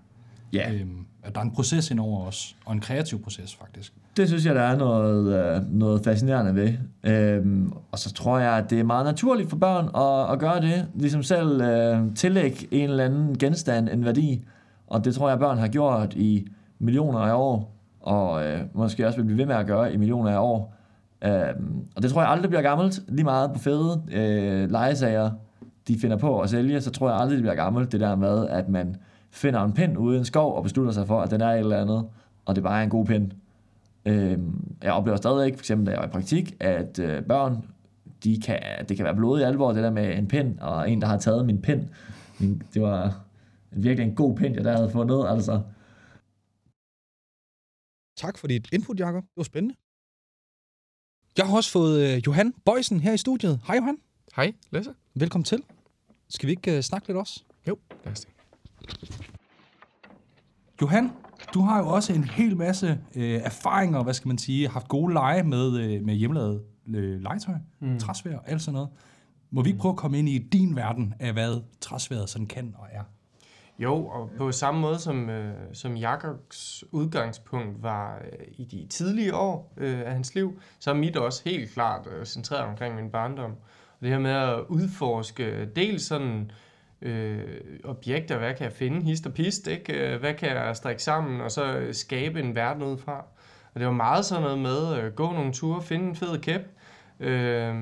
Ja. 0.54 0.74
Øhm, 0.74 1.06
at 1.24 1.36
der 1.36 1.42
er 1.42 1.46
en 1.46 1.52
proces 1.52 1.92
indover 1.92 2.28
os, 2.28 2.58
og 2.66 2.74
en 2.74 2.80
kreativ 2.80 3.24
proces, 3.24 3.56
faktisk. 3.56 3.94
Det 4.18 4.28
synes 4.28 4.46
jeg, 4.46 4.56
der 4.56 4.62
er 4.62 4.78
noget, 4.78 5.56
øh, 5.56 5.62
noget 5.72 6.04
fascinerende 6.04 6.56
ved. 6.56 6.74
Øhm, 7.04 7.74
og 7.92 8.00
så 8.00 8.14
tror 8.14 8.40
jeg, 8.40 8.52
at 8.54 8.70
det 8.70 8.80
er 8.80 8.84
meget 8.84 9.06
naturligt 9.06 9.50
for 9.50 9.58
børn 9.58 9.86
at, 9.96 10.34
at 10.34 10.40
gøre 10.40 10.62
det. 10.62 10.88
Ligesom 10.96 11.24
selv 11.24 11.62
øh, 11.62 12.16
tillægge 12.16 12.68
en 12.72 12.90
eller 12.90 13.04
anden 13.04 13.38
genstand 13.38 13.90
en 13.90 14.06
værdi. 14.06 14.46
Og 14.88 15.06
det 15.06 15.16
tror 15.16 15.30
jeg, 15.30 15.40
børn 15.40 15.58
har 15.58 15.68
gjort 15.68 16.14
i 16.14 16.48
millioner 16.80 17.20
af 17.20 17.34
år. 17.36 17.76
Og 18.02 18.46
øh, 18.46 18.60
måske 18.74 19.08
også 19.08 19.18
vil 19.20 19.26
blive 19.26 19.38
ved 19.38 19.46
med 19.46 19.56
at 19.56 19.68
gøre 19.68 19.94
i 19.94 19.98
millioner 19.98 20.32
af 20.32 20.40
år. 20.40 20.76
Øhm, 21.26 21.86
og 21.96 22.04
det 22.04 22.12
tror 22.12 22.22
jeg 22.22 22.32
aldrig 22.32 22.50
bliver 22.50 22.62
gammelt. 22.62 23.00
Lige 23.08 23.24
meget 23.24 23.52
på 23.54 23.60
fede 23.60 24.02
øh, 24.12 24.72
legesager, 24.72 25.32
de 25.88 26.00
finder 26.00 26.18
på 26.18 26.40
at 26.40 26.50
sælge, 26.50 26.82
så 26.82 26.92
tror 26.92 27.10
jeg 27.10 27.20
aldrig, 27.20 27.36
det 27.36 27.44
bliver 27.44 27.56
gammelt. 27.56 27.92
Det 27.92 28.00
der 28.00 28.16
med, 28.16 28.48
at 28.48 28.70
man 28.70 28.96
finder 29.32 29.64
en 29.64 29.74
pind 29.74 29.98
ude 29.98 30.16
i 30.16 30.20
en 30.20 30.26
skov 30.26 30.56
og 30.56 30.64
beslutter 30.64 30.92
sig 30.92 31.08
for, 31.08 31.22
at 31.22 31.32
den 31.32 31.42
er 31.42 31.50
et 31.50 31.60
eller 31.60 31.78
andet, 31.78 32.04
og 32.46 32.56
det 32.56 32.64
bare 32.64 32.80
er 32.80 32.84
en 32.84 32.90
god 32.90 33.06
pind. 33.06 33.32
Øhm, 34.06 34.76
jeg 34.82 34.94
oplever 34.94 35.18
stadig 35.18 35.46
ikke, 35.46 35.58
for 35.58 35.62
eksempel 35.62 35.86
da 35.86 35.92
jeg 35.92 36.00
var 36.00 36.08
i 36.08 36.10
praktik, 36.10 36.56
at 36.60 37.00
øh, 37.00 37.24
børn, 37.24 37.68
de 38.24 38.42
kan, 38.42 38.86
det 38.90 38.98
kan 38.98 39.06
være 39.06 39.16
blodig 39.16 39.46
alvor, 39.46 39.72
det 39.72 39.84
der 39.84 39.92
med 39.92 40.18
en 40.18 40.28
pind, 40.28 40.60
og 40.60 40.92
en, 40.92 41.02
der 41.02 41.08
har 41.08 41.18
taget 41.18 41.46
min 41.46 41.62
pind. 41.62 41.90
Min, 42.40 42.62
det 42.74 42.82
var 42.82 43.24
virkelig 43.72 44.10
en 44.10 44.16
god 44.16 44.36
pind, 44.38 44.56
jeg 44.56 44.64
der 44.64 44.76
havde 44.76 44.92
fundet, 44.92 45.26
altså. 45.30 45.62
Tak 48.18 48.38
for 48.38 48.48
dit 48.48 48.74
input, 48.74 49.00
Jacob. 49.00 49.24
Det 49.24 49.38
var 49.38 49.44
spændende. 49.44 49.76
Jeg 51.38 51.48
har 51.48 51.56
også 51.56 51.72
fået 51.72 52.00
øh, 52.02 52.22
Johan 52.28 52.54
Bøjsen 52.66 53.00
her 53.00 53.14
i 53.14 53.18
studiet. 53.18 53.60
Hej 53.68 53.76
Johan. 53.76 53.98
Hej, 54.36 54.54
Lasse. 54.72 54.94
Velkommen 55.14 55.44
til. 55.44 55.64
Skal 56.30 56.48
vi 56.48 56.52
ikke 56.52 56.76
øh, 56.76 56.82
snakke 56.82 57.08
lidt 57.08 57.18
også? 57.18 57.44
Jo, 57.68 57.78
lad 58.06 58.12
os 58.12 58.20
det. 58.20 58.30
Johan, 60.82 61.12
du 61.54 61.62
har 61.62 61.80
jo 61.80 61.88
også 61.88 62.14
en 62.14 62.24
hel 62.24 62.58
masse 62.58 63.00
øh, 63.16 63.42
erfaringer, 63.44 64.04
hvad 64.04 64.14
skal 64.14 64.28
man 64.28 64.38
sige, 64.38 64.70
haft 64.70 64.88
gode 64.88 65.14
lege 65.14 65.44
med, 65.44 65.80
øh, 65.80 66.06
med 66.06 66.14
hjemmelavet 66.14 66.62
øh, 66.96 67.22
legetøj, 67.22 67.56
mm. 67.80 68.00
træsvær 68.00 68.36
og 68.36 68.50
alt 68.50 68.62
sådan 68.62 68.74
noget. 68.74 68.90
Må 69.52 69.62
vi 69.62 69.70
ikke 69.70 69.80
prøve 69.80 69.92
at 69.92 69.98
komme 69.98 70.20
ind 70.20 70.30
i 70.30 70.38
din 70.38 70.76
verden 70.76 71.14
af, 71.20 71.34
hvad 71.34 71.62
træsværet 71.82 72.30
sådan 72.30 72.48
kan 72.48 72.76
og 72.78 72.88
er? 72.92 73.04
Jo, 73.80 74.06
og 74.06 74.30
på 74.38 74.52
samme 74.52 74.82
måde 74.82 75.00
som, 75.00 75.30
øh, 75.30 75.54
som 75.74 75.96
Jakobs 75.96 76.84
udgangspunkt 76.92 77.84
var 77.84 78.16
øh, 78.16 78.48
i 78.52 78.66
de 78.66 78.88
tidlige 78.90 79.36
år 79.36 79.74
øh, 79.78 80.00
af 80.00 80.12
hans 80.12 80.36
liv, 80.36 80.60
så 80.80 80.90
er 80.90 80.96
mit 80.96 81.18
også 81.18 81.42
helt 81.46 81.72
klart 81.72 82.08
øh, 82.12 82.26
centreret 82.26 82.64
omkring 82.64 82.96
min 82.96 83.10
barndom. 83.10 83.52
Og 83.52 84.02
det 84.02 84.10
her 84.10 84.20
med 84.20 84.32
at 84.32 84.60
udforske 84.70 85.66
dels 85.66 86.04
sådan 86.04 86.52
øh, 87.02 87.60
objekter, 87.84 88.38
hvad 88.38 88.54
kan 88.54 88.64
jeg 88.64 88.74
finde, 88.74 89.02
hist 89.02 89.26
og 89.26 89.34
pist, 89.34 89.68
ikke? 89.68 90.14
Øh, 90.14 90.20
hvad 90.20 90.34
kan 90.34 90.50
jeg 90.50 90.76
strikke 90.76 91.04
sammen, 91.04 91.42
og 91.42 91.52
så 91.52 91.78
øh, 91.78 91.94
skabe 91.94 92.40
en 92.40 92.56
verden 92.56 92.84
ud 92.84 92.98
fra. 92.98 93.26
Og 93.74 93.80
det 93.80 93.88
var 93.88 93.94
meget 93.94 94.26
sådan 94.26 94.44
noget 94.44 94.60
med 94.60 94.94
at 94.94 95.04
øh, 95.04 95.14
gå 95.14 95.32
nogle 95.32 95.54
ture, 95.54 95.82
finde 95.82 96.06
en 96.06 96.16
fed 96.16 96.40
kæp, 96.42 96.62
øh, 97.20 97.76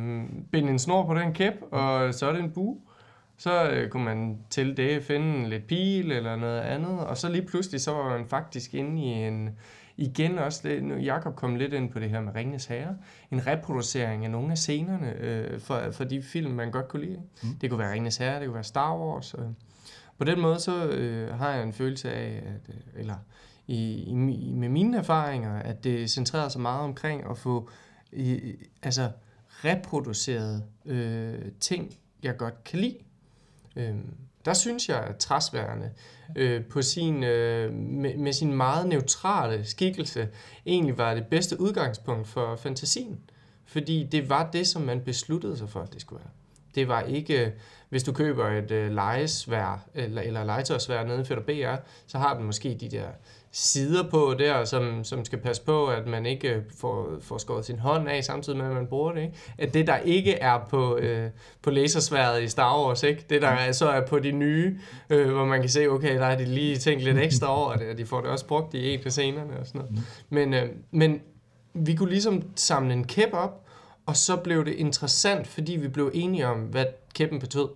binde 0.51 0.69
en 0.69 0.80
snor 0.80 1.06
på 1.06 1.13
den 1.13 1.33
kæp, 1.33 1.54
og 1.71 2.13
så 2.13 2.27
er 2.27 2.31
det 2.31 2.44
en 2.44 2.51
bue. 2.51 2.77
Så 3.38 3.69
øh, 3.69 3.89
kunne 3.89 4.04
man 4.04 4.38
til 4.50 4.77
det 4.77 5.04
finde 5.04 5.50
lidt 5.50 5.68
pil 5.68 6.12
eller 6.12 6.36
noget 6.36 6.62
andet, 6.62 7.00
og 7.00 7.18
så 7.18 7.30
lige 7.30 7.45
pludselig 7.45 7.81
så 7.81 7.92
var 7.92 8.18
man 8.18 8.27
faktisk 8.27 8.74
inde 8.74 9.01
i 9.01 9.06
en, 9.06 9.50
igen 10.00 10.38
også, 10.38 10.62
det, 10.63 10.84
nu 10.84 10.96
Jacob 10.96 11.36
kom 11.36 11.56
lidt 11.56 11.74
ind 11.74 11.90
på 11.90 12.00
det 12.00 12.10
her 12.10 12.22
med 12.22 12.36
Ringnes 12.36 12.66
Herre, 12.66 12.98
en 13.31 13.48
reproducering 13.48 14.25
af 14.25 14.31
nogle 14.31 14.51
af 14.51 14.57
scenerne 14.57 15.13
øh, 15.19 15.60
for, 15.60 15.92
for 15.92 16.04
de 16.04 16.22
film, 16.22 16.51
man 16.51 16.72
godt 16.72 16.88
kunne 16.88 17.06
lide. 17.06 17.22
Mm. 17.44 17.50
Det 17.62 17.69
kunne 17.69 17.80
være 17.80 17.94
Ringnes 17.94 18.18
Herre, 18.18 18.40
det 18.40 18.46
kunne 18.46 18.54
være 18.54 18.63
Star 18.63 18.98
Wars. 18.98 19.36
Øh. 19.40 19.46
På 20.18 20.24
den 20.24 20.40
måde 20.40 20.60
så 20.60 20.86
øh, 20.86 21.38
har 21.38 21.51
jeg 21.51 21.63
en 21.63 21.74
følelse 21.74 22.12
af, 22.12 22.44
at, 22.46 22.75
øh, 22.75 23.00
eller 23.00 23.16
i, 23.68 24.04
i, 24.04 24.13
med 24.54 24.69
mine 24.69 24.98
erfaringer, 24.98 25.60
at 25.60 25.84
det 25.84 26.10
centrerer 26.10 26.50
sig 26.50 26.62
meget 26.62 26.81
omkring 26.81 27.30
at 27.30 27.38
få 27.38 27.69
i, 28.12 28.56
altså 28.84 29.12
reproduceret 29.50 30.63
øh, 30.86 31.42
ting, 31.60 31.98
jeg 32.24 32.38
godt 32.38 32.63
kan 32.63 32.80
lide. 32.80 32.98
Øh, 33.75 33.96
der 34.45 34.53
synes 34.53 34.89
jeg, 34.89 35.03
at 35.03 35.18
træsværende 35.18 35.91
øh, 36.36 36.65
på 36.65 36.81
sin, 36.81 37.24
øh, 37.24 37.74
med, 37.74 38.18
med 38.18 38.33
sin 38.33 38.53
meget 38.53 38.88
neutrale 38.88 39.65
skikkelse 39.65 40.30
egentlig 40.65 40.97
var 40.97 41.13
det 41.13 41.27
bedste 41.27 41.62
udgangspunkt 41.62 42.27
for 42.27 42.56
fantasien. 42.56 43.19
Fordi 43.65 44.07
det 44.12 44.30
var 44.30 44.50
det, 44.51 44.68
som 44.68 44.81
man 44.81 45.01
besluttede 45.01 45.57
sig 45.57 45.69
for, 45.69 45.81
at 45.81 45.94
det 45.94 46.01
skulle 46.01 46.19
være. 46.24 46.31
Det 46.75 46.88
var 46.88 47.01
ikke, 47.01 47.45
øh, 47.45 47.51
hvis 47.89 48.03
du 48.03 48.13
køber 48.13 48.48
et 48.48 48.72
øh, 48.72 48.91
lejesvær, 48.91 49.86
eller, 49.93 50.22
eller 50.22 50.43
legetøjsvær 50.43 51.03
nede 51.03 51.22
i 51.22 51.24
Fætter 51.24 51.43
BR, 51.43 51.81
så 52.08 52.17
har 52.17 52.34
den 52.34 52.46
måske 52.46 52.77
de 52.81 52.89
der 52.89 53.08
sider 53.51 54.10
på 54.10 54.36
der, 54.39 54.65
som, 54.65 55.03
som 55.03 55.25
skal 55.25 55.39
passe 55.39 55.62
på, 55.62 55.88
at 55.88 56.08
man 56.08 56.25
ikke 56.25 56.63
får, 56.77 57.18
får 57.22 57.38
skåret 57.38 57.65
sin 57.65 57.79
hånd 57.79 58.10
af, 58.10 58.24
samtidig 58.24 58.58
med, 58.58 58.65
at 58.68 58.74
man 58.74 58.88
bruger 58.88 59.12
det. 59.12 59.22
Ikke? 59.22 59.34
At 59.58 59.74
det, 59.74 59.88
der 59.88 59.98
ikke 59.98 60.34
er 60.34 60.60
på, 60.70 60.98
øh, 60.98 61.29
på 61.62 61.70
lasersværet 61.70 62.44
i 62.44 62.48
Star 62.48 62.86
Wars, 62.86 63.03
ikke? 63.03 63.25
det 63.29 63.41
der 63.41 63.72
så 63.72 63.89
er 63.89 64.06
på 64.06 64.20
de 64.20 64.32
nye, 64.32 64.79
øh, 65.10 65.32
hvor 65.32 65.46
man 65.46 65.60
kan 65.62 65.70
se, 65.70 65.88
okay, 65.88 66.15
der 66.15 66.25
har 66.25 66.36
de 66.36 66.46
lige 66.46 66.77
tænkt 66.77 67.03
lidt 67.03 67.18
ekstra 67.18 67.60
over 67.60 67.75
det, 67.75 67.89
og 67.89 67.98
de 67.98 68.06
får 68.06 68.22
det 68.22 68.29
også 68.29 68.48
brugt 68.48 68.74
i 68.74 68.94
en 68.94 69.00
af 69.06 69.12
scenerne 69.12 69.60
og 69.60 69.68
sådan 69.68 69.82
noget. 69.82 70.03
Men, 70.29 70.53
øh, 70.53 70.70
men 70.91 71.22
vi 71.74 71.96
kunne 71.96 72.10
ligesom 72.10 72.44
samle 72.56 72.94
en 72.94 73.03
kæp 73.03 73.29
op, 73.34 73.65
og 74.06 74.18
så 74.18 74.38
blev 74.38 74.65
det 74.65 74.74
interessant, 74.74 75.48
fordi 75.48 75.75
vi 75.75 75.88
blev 75.88 76.12
enige 76.13 76.48
om, 76.48 76.58
hvad 76.58 76.86
kæppen 77.13 77.39
betød. 77.39 77.68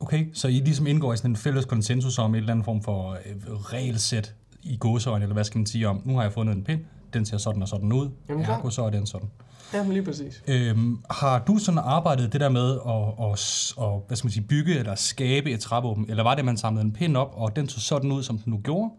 Okay, 0.00 0.26
så 0.32 0.48
I 0.48 0.52
ligesom 0.52 0.86
indgår 0.86 1.12
i 1.12 1.16
sådan 1.16 1.30
en 1.30 1.36
fælles 1.36 1.64
konsensus 1.64 2.18
om 2.18 2.34
et 2.34 2.38
eller 2.38 2.52
andet 2.52 2.64
form 2.64 2.82
for 2.82 3.10
øh, 3.10 3.52
regelsæt 3.52 4.34
i 4.62 4.76
gåsøjne, 4.76 5.22
eller 5.22 5.34
hvad 5.34 5.44
skal 5.44 5.58
man 5.58 5.66
sige 5.66 5.88
om, 5.88 6.02
nu 6.04 6.14
har 6.16 6.22
jeg 6.22 6.32
fundet 6.32 6.56
en 6.56 6.64
pind, 6.64 6.80
den 7.12 7.26
ser 7.26 7.38
sådan 7.38 7.62
og 7.62 7.68
sådan 7.68 7.92
ud, 7.92 8.10
Jamen, 8.28 8.44
ergo 8.44 8.70
så 8.70 8.82
er 8.82 8.90
den 8.90 9.06
sådan. 9.06 9.30
Jamen 9.74 9.92
lige 9.92 10.04
præcis. 10.04 10.42
Øhm, 10.48 10.98
har 11.10 11.38
du 11.38 11.58
sådan 11.58 11.78
arbejdet 11.78 12.32
det 12.32 12.40
der 12.40 12.48
med 12.48 12.78
at, 12.86 13.30
at, 13.30 13.84
at 13.86 14.00
hvad 14.06 14.16
skal 14.16 14.26
man 14.26 14.32
sige, 14.32 14.46
bygge 14.48 14.78
eller 14.78 14.94
skabe 14.94 15.50
et 15.50 15.60
trævåben, 15.60 16.06
eller 16.08 16.22
var 16.22 16.30
det, 16.30 16.38
at 16.38 16.44
man 16.44 16.56
samlede 16.56 16.84
en 16.84 16.92
pind 16.92 17.16
op, 17.16 17.32
og 17.36 17.56
den 17.56 17.68
så 17.68 17.80
sådan 17.80 18.12
ud, 18.12 18.22
som 18.22 18.38
den 18.38 18.52
nu 18.52 18.60
gjorde, 18.64 18.90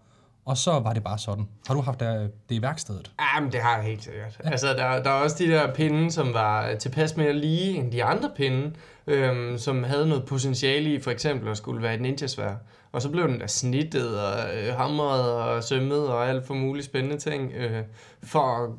og 0.45 0.57
så 0.57 0.79
var 0.79 0.93
det 0.93 1.03
bare 1.03 1.17
sådan. 1.17 1.47
Har 1.67 1.73
du 1.73 1.81
haft 1.81 1.99
det, 1.99 2.31
det 2.49 2.55
i 2.55 2.61
værkstedet? 2.61 3.11
Jamen, 3.35 3.51
det 3.51 3.61
har 3.61 3.75
jeg 3.75 3.85
helt 3.85 4.03
sikkert. 4.03 4.39
Ja. 4.43 4.49
Altså, 4.49 4.67
der, 4.67 5.03
der 5.03 5.09
er 5.09 5.23
også 5.23 5.35
de 5.39 5.47
der 5.47 5.73
pinde, 5.73 6.11
som 6.11 6.33
var 6.33 6.75
tilpas 6.75 7.17
mere 7.17 7.33
lige 7.33 7.77
end 7.77 7.91
de 7.91 8.03
andre 8.03 8.29
pinde, 8.35 8.71
øhm, 9.07 9.57
som 9.57 9.83
havde 9.83 10.07
noget 10.07 10.25
potentiale 10.25 10.93
i, 10.93 10.99
for 10.99 11.11
eksempel 11.11 11.49
at 11.49 11.57
skulle 11.57 11.81
være 11.81 11.95
et 11.95 12.01
ninjasvær. 12.01 12.55
Og 12.91 13.01
så 13.01 13.09
blev 13.09 13.27
den 13.27 13.39
der 13.39 13.47
snittet 13.47 14.19
og 14.19 14.57
øh, 14.57 14.75
hamret 14.75 15.31
og 15.31 15.63
sømmet 15.63 16.07
og 16.07 16.29
alt 16.29 16.47
for 16.47 16.53
mulige 16.53 16.83
spændende 16.83 17.17
ting, 17.17 17.51
øh, 17.51 17.83
for, 18.23 18.75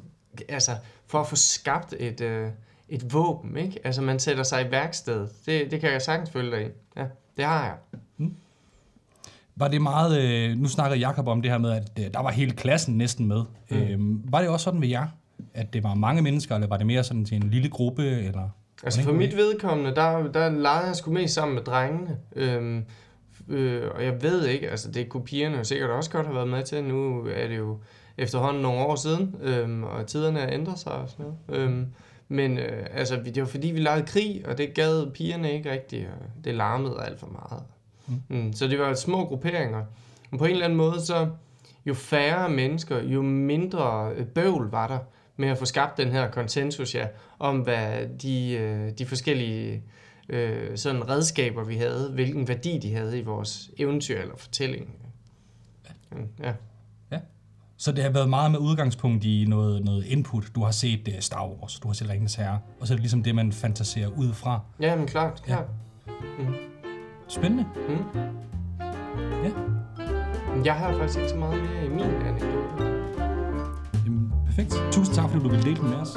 altså, 0.48 0.72
for 1.06 1.20
at 1.20 1.26
få 1.26 1.36
skabt 1.36 1.94
et, 1.98 2.20
øh, 2.20 2.48
et 2.88 3.12
våben, 3.14 3.56
ikke? 3.56 3.80
Altså, 3.84 4.02
man 4.02 4.18
sætter 4.18 4.42
sig 4.42 4.66
i 4.66 4.70
værkstedet. 4.70 5.30
Det, 5.46 5.70
det 5.70 5.80
kan 5.80 5.92
jeg 5.92 6.02
sagtens 6.02 6.30
følge 6.30 6.50
dig 6.50 6.62
i. 6.66 6.68
Ja, 6.96 7.04
det 7.36 7.44
har 7.44 7.64
jeg. 7.64 7.76
Var 9.56 9.68
det 9.68 9.82
meget, 9.82 10.20
øh, 10.22 10.58
nu 10.58 10.68
snakker 10.68 10.96
Jakob 10.96 11.28
om 11.28 11.42
det 11.42 11.50
her 11.50 11.58
med, 11.58 11.70
at 11.70 11.90
øh, 11.98 12.14
der 12.14 12.20
var 12.20 12.30
hele 12.30 12.52
klassen 12.52 12.98
næsten 12.98 13.26
med. 13.26 13.42
Mm. 13.70 13.76
Øhm, 13.76 14.22
var 14.24 14.40
det 14.40 14.48
også 14.48 14.64
sådan 14.64 14.80
med 14.80 14.88
jer, 14.88 15.06
at 15.54 15.72
det 15.72 15.82
var 15.82 15.94
mange 15.94 16.22
mennesker, 16.22 16.54
eller 16.54 16.68
var 16.68 16.76
det 16.76 16.86
mere 16.86 17.04
sådan 17.04 17.24
til 17.24 17.36
en 17.36 17.50
lille 17.50 17.68
gruppe? 17.68 18.02
Eller, 18.02 18.48
Altså 18.82 19.02
for 19.02 19.12
mit 19.12 19.36
vedkommende, 19.36 19.94
der, 19.94 20.32
der 20.32 20.48
legede 20.48 20.86
jeg 20.86 20.96
sgu 20.96 21.12
mest 21.12 21.34
sammen 21.34 21.54
med 21.54 21.62
drengene. 21.62 22.16
Øhm, 22.36 22.84
øh, 23.48 23.82
og 23.94 24.04
jeg 24.04 24.22
ved 24.22 24.46
ikke, 24.46 24.70
altså 24.70 24.90
det 24.90 25.08
kunne 25.08 25.24
pigerne 25.24 25.56
jo 25.56 25.64
sikkert 25.64 25.90
også 25.90 26.10
godt 26.10 26.26
have 26.26 26.36
været 26.36 26.48
med 26.48 26.62
til. 26.62 26.84
Nu 26.84 27.26
er 27.34 27.48
det 27.48 27.56
jo 27.56 27.78
efterhånden 28.18 28.62
nogle 28.62 28.80
år 28.80 28.94
siden, 28.94 29.36
øhm, 29.42 29.84
og 29.84 30.06
tiderne 30.06 30.40
er 30.40 30.52
ændret 30.52 30.78
sig 30.78 30.92
og 30.92 31.08
sådan 31.08 31.26
noget. 31.48 31.62
Øhm, 31.62 31.86
men 32.28 32.58
øh, 32.58 32.86
altså, 32.94 33.16
det 33.24 33.42
var 33.42 33.48
fordi, 33.48 33.68
vi 33.68 33.80
lavede 33.80 34.06
krig, 34.06 34.42
og 34.46 34.58
det 34.58 34.74
gad 34.74 35.10
pigerne 35.10 35.52
ikke 35.52 35.72
rigtigt, 35.72 36.06
og 36.06 36.44
det 36.44 36.54
larmede 36.54 36.96
alt 37.00 37.20
for 37.20 37.26
meget. 37.26 37.62
Mm. 38.06 38.36
Mm, 38.36 38.52
så 38.52 38.66
det 38.66 38.78
var 38.78 38.94
små 38.94 39.24
grupperinger. 39.24 39.84
Men 40.30 40.38
på 40.38 40.44
en 40.44 40.50
eller 40.50 40.64
anden 40.64 40.76
måde, 40.76 41.00
så 41.00 41.28
jo 41.86 41.94
færre 41.94 42.48
mennesker, 42.48 43.02
jo 43.02 43.22
mindre 43.22 44.10
øh, 44.16 44.26
bøvl 44.26 44.70
var 44.70 44.86
der 44.86 44.98
med 45.36 45.48
at 45.48 45.58
få 45.58 45.64
skabt 45.64 45.96
den 45.96 46.08
her 46.08 46.30
konsensus, 46.30 46.94
ja, 46.94 47.06
om 47.38 47.58
hvad 47.58 48.06
de, 48.22 48.52
øh, 48.52 48.90
de 48.98 49.06
forskellige 49.06 49.82
øh, 50.30 50.78
sådan 50.78 51.08
redskaber, 51.08 51.64
vi 51.64 51.76
havde, 51.76 52.10
hvilken 52.14 52.48
værdi 52.48 52.78
de 52.78 52.94
havde 52.94 53.18
i 53.18 53.22
vores 53.22 53.70
eventyr 53.78 54.20
eller 54.20 54.36
fortælling. 54.36 54.94
Ja. 56.42 56.52
ja. 57.12 57.18
Så 57.76 57.92
det 57.92 58.04
har 58.04 58.10
været 58.10 58.28
meget 58.28 58.50
med 58.50 58.58
udgangspunkt 58.58 59.24
i 59.24 59.44
noget, 59.48 59.84
noget 59.84 60.04
input. 60.04 60.50
Du 60.54 60.64
har 60.64 60.70
set 60.70 61.08
uh, 61.08 61.14
Star 61.20 61.48
Wars, 61.48 61.78
du 61.78 61.88
har 61.88 61.92
set 61.92 62.08
Ringens 62.10 62.34
Herre, 62.34 62.58
og 62.80 62.86
så 62.86 62.92
er 62.92 62.96
det 62.96 63.02
ligesom 63.02 63.22
det, 63.22 63.34
man 63.34 63.52
fantaserer 63.52 64.08
ud 64.08 64.32
fra. 64.32 64.60
Ja, 64.80 64.96
men 64.96 65.06
klart, 65.06 65.42
klart. 65.42 65.66
Ja. 66.06 66.12
Mm. 66.38 66.54
Spændende. 67.28 67.64
Mm. 67.88 68.20
Ja. 69.44 69.50
Jeg 70.64 70.74
har 70.74 70.98
faktisk 70.98 71.18
ikke 71.18 71.30
så 71.30 71.36
meget 71.36 71.62
mere 71.62 71.84
i 71.84 71.88
min 71.88 72.00
anekdote. 72.00 72.84
Jamen, 74.04 74.32
perfekt. 74.46 74.74
Tusind 74.92 75.14
tak, 75.14 75.30
fordi 75.30 75.44
du 75.44 75.48
ville 75.48 75.64
dele 75.64 75.76
den 75.76 75.90
med 75.90 75.96
os. 75.96 76.16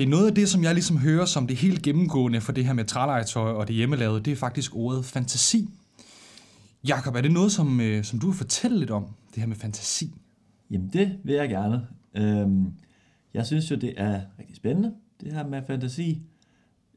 Okay, 0.00 0.08
noget 0.08 0.26
af 0.26 0.34
det, 0.34 0.48
som 0.48 0.62
jeg 0.64 0.74
ligesom 0.74 0.98
hører 0.98 1.24
som 1.24 1.46
det 1.46 1.56
helt 1.56 1.82
gennemgående 1.82 2.40
for 2.40 2.52
det 2.52 2.64
her 2.64 2.72
med 2.72 2.84
trælegetøj 2.84 3.52
og 3.52 3.68
det 3.68 3.76
hjemmelavede, 3.76 4.20
det 4.20 4.32
er 4.32 4.36
faktisk 4.36 4.76
ordet 4.76 5.04
fantasi. 5.04 5.68
Jakob, 6.88 7.14
er 7.14 7.20
det 7.20 7.32
noget, 7.32 7.52
som, 7.52 7.80
øh, 7.80 8.04
som 8.04 8.18
du 8.18 8.26
vil 8.26 8.36
fortælle 8.36 8.78
lidt 8.78 8.90
om, 8.90 9.06
det 9.34 9.40
her 9.40 9.46
med 9.46 9.56
fantasi? 9.56 10.14
Jamen, 10.70 10.90
det 10.92 11.18
vil 11.24 11.34
jeg 11.34 11.48
gerne. 11.48 11.86
Øhm, 12.14 12.72
jeg 13.34 13.46
synes 13.46 13.70
jo, 13.70 13.76
det 13.76 13.94
er 13.96 14.20
rigtig 14.38 14.56
spændende, 14.56 14.94
det 15.20 15.32
her 15.32 15.46
med 15.46 15.62
fantasi, 15.66 16.22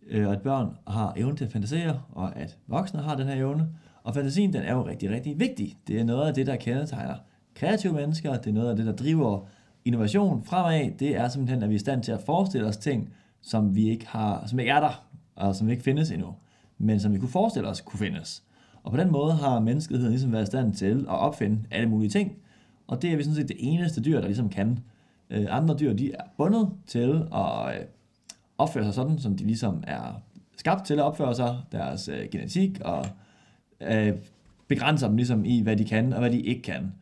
øh, 0.08 0.32
at 0.32 0.42
børn 0.42 0.68
har 0.88 1.14
evnen 1.18 1.38
til 1.38 1.46
at 1.46 1.52
fantasere, 1.52 2.02
og 2.12 2.36
at 2.36 2.58
voksne 2.68 3.02
har 3.02 3.16
den 3.16 3.28
her 3.28 3.36
evne. 3.36 3.70
Og 4.04 4.14
fantasien, 4.14 4.54
den 4.54 4.62
er 4.62 4.74
jo 4.74 4.88
rigtig, 4.88 5.10
rigtig 5.10 5.40
vigtig. 5.40 5.78
Det 5.88 6.00
er 6.00 6.04
noget 6.04 6.28
af 6.28 6.34
det, 6.34 6.48
der 6.48 6.56
kendetegner 6.56 7.16
kreative 7.56 7.94
mennesker, 7.94 8.38
det 8.38 8.48
er 8.48 8.54
noget 8.54 8.70
af 8.70 8.76
det, 8.76 8.86
der 8.86 8.96
driver 8.96 9.48
innovation 9.86 10.44
fremad, 10.44 10.92
det 11.00 11.16
er 11.16 11.28
simpelthen, 11.28 11.64
at 11.64 11.70
vi 11.70 11.74
er 11.74 11.76
i 11.76 11.80
stand 11.80 12.04
til 12.04 12.12
at 12.12 12.22
forestille 12.22 12.68
os 12.68 12.78
ting, 12.78 13.14
som 13.42 13.76
vi 13.76 13.90
ikke 13.90 14.08
har, 14.08 14.44
som 14.48 14.60
ikke 14.60 14.72
er 14.72 14.80
der, 14.80 15.06
og 15.36 15.56
som 15.56 15.70
ikke 15.70 15.84
findes 15.84 16.12
endnu, 16.12 16.36
men 16.78 17.00
som 17.00 17.14
vi 17.14 17.20
kunne 17.20 17.30
forestille 17.30 17.70
os 17.70 17.82
kunne 17.82 18.00
findes. 18.00 18.44
Og 18.84 18.92
på 18.92 18.98
den 18.98 19.12
måde 19.12 19.34
har 19.34 19.60
menneskeheden 19.60 20.12
ligesom 20.12 20.32
været 20.32 20.44
i 20.44 20.46
stand 20.46 20.74
til 20.74 21.00
at 21.00 21.20
opfinde 21.20 21.60
alle 21.72 21.90
mulige 21.90 22.10
ting, 22.10 22.32
og 22.88 23.02
det 23.02 23.12
er 23.12 23.18
vi 23.18 23.24
sådan 23.24 23.36
set 23.36 23.48
det 23.48 23.58
eneste 23.60 24.02
dyr, 24.02 24.20
der 24.20 24.28
ligesom 24.28 24.50
kan. 24.50 24.80
Øh, 25.30 25.46
andre 25.50 25.76
dyr, 25.80 25.94
de 25.94 26.12
er 26.14 26.24
bundet 26.38 26.70
til 26.88 27.28
at 27.34 27.76
øh, 27.76 27.86
opføre 28.58 28.84
sig 28.84 28.94
sådan, 28.94 29.20
som 29.20 29.38
de 29.38 29.44
ligesom 29.44 29.84
er 29.88 30.22
skabt 30.58 30.86
til 30.86 30.94
at 30.94 31.00
opføre 31.04 31.36
sig, 31.36 31.58
deres 31.72 32.08
øh, 32.08 32.30
genetik, 32.32 32.80
og 32.86 33.06
øh, 33.82 34.14
begrænser 34.68 35.08
dem 35.08 35.16
ligesom 35.18 35.46
i, 35.46 35.62
hvad 35.62 35.78
de 35.78 35.86
kan 35.86 36.14
og 36.14 36.20
hvad 36.20 36.32
de 36.32 36.42
ikke 36.42 36.62
kan. 36.62 36.94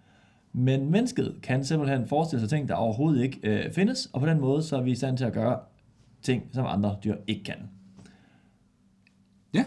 Men 0.53 0.91
mennesket 0.91 1.35
kan 1.43 1.65
simpelthen 1.65 2.07
forestille 2.07 2.41
sig 2.41 2.49
ting, 2.49 2.67
der 2.67 2.75
overhovedet 2.75 3.23
ikke 3.23 3.39
øh, 3.43 3.73
findes, 3.73 4.09
og 4.13 4.21
på 4.21 4.27
den 4.27 4.39
måde 4.39 4.63
så 4.63 4.77
er 4.77 4.81
vi 4.81 4.91
i 4.91 4.95
stand 4.95 5.17
til 5.17 5.25
at 5.25 5.33
gøre 5.33 5.59
ting, 6.21 6.43
som 6.53 6.65
andre 6.67 6.95
dyr 7.03 7.15
ikke 7.27 7.43
kan. 7.43 7.55
Ja, 9.53 9.65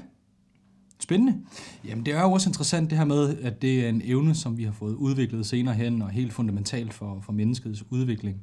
spændende. 1.00 1.40
Jamen 1.88 2.06
det 2.06 2.14
er 2.14 2.22
jo 2.22 2.32
også 2.32 2.48
interessant 2.50 2.90
det 2.90 2.98
her 2.98 3.04
med, 3.04 3.38
at 3.38 3.62
det 3.62 3.84
er 3.84 3.88
en 3.88 4.02
evne, 4.04 4.34
som 4.34 4.58
vi 4.58 4.64
har 4.64 4.72
fået 4.72 4.94
udviklet 4.94 5.46
senere 5.46 5.74
hen, 5.74 6.02
og 6.02 6.10
helt 6.10 6.32
fundamentalt 6.32 6.94
for, 6.94 7.20
for 7.20 7.32
menneskets 7.32 7.84
udvikling. 7.90 8.40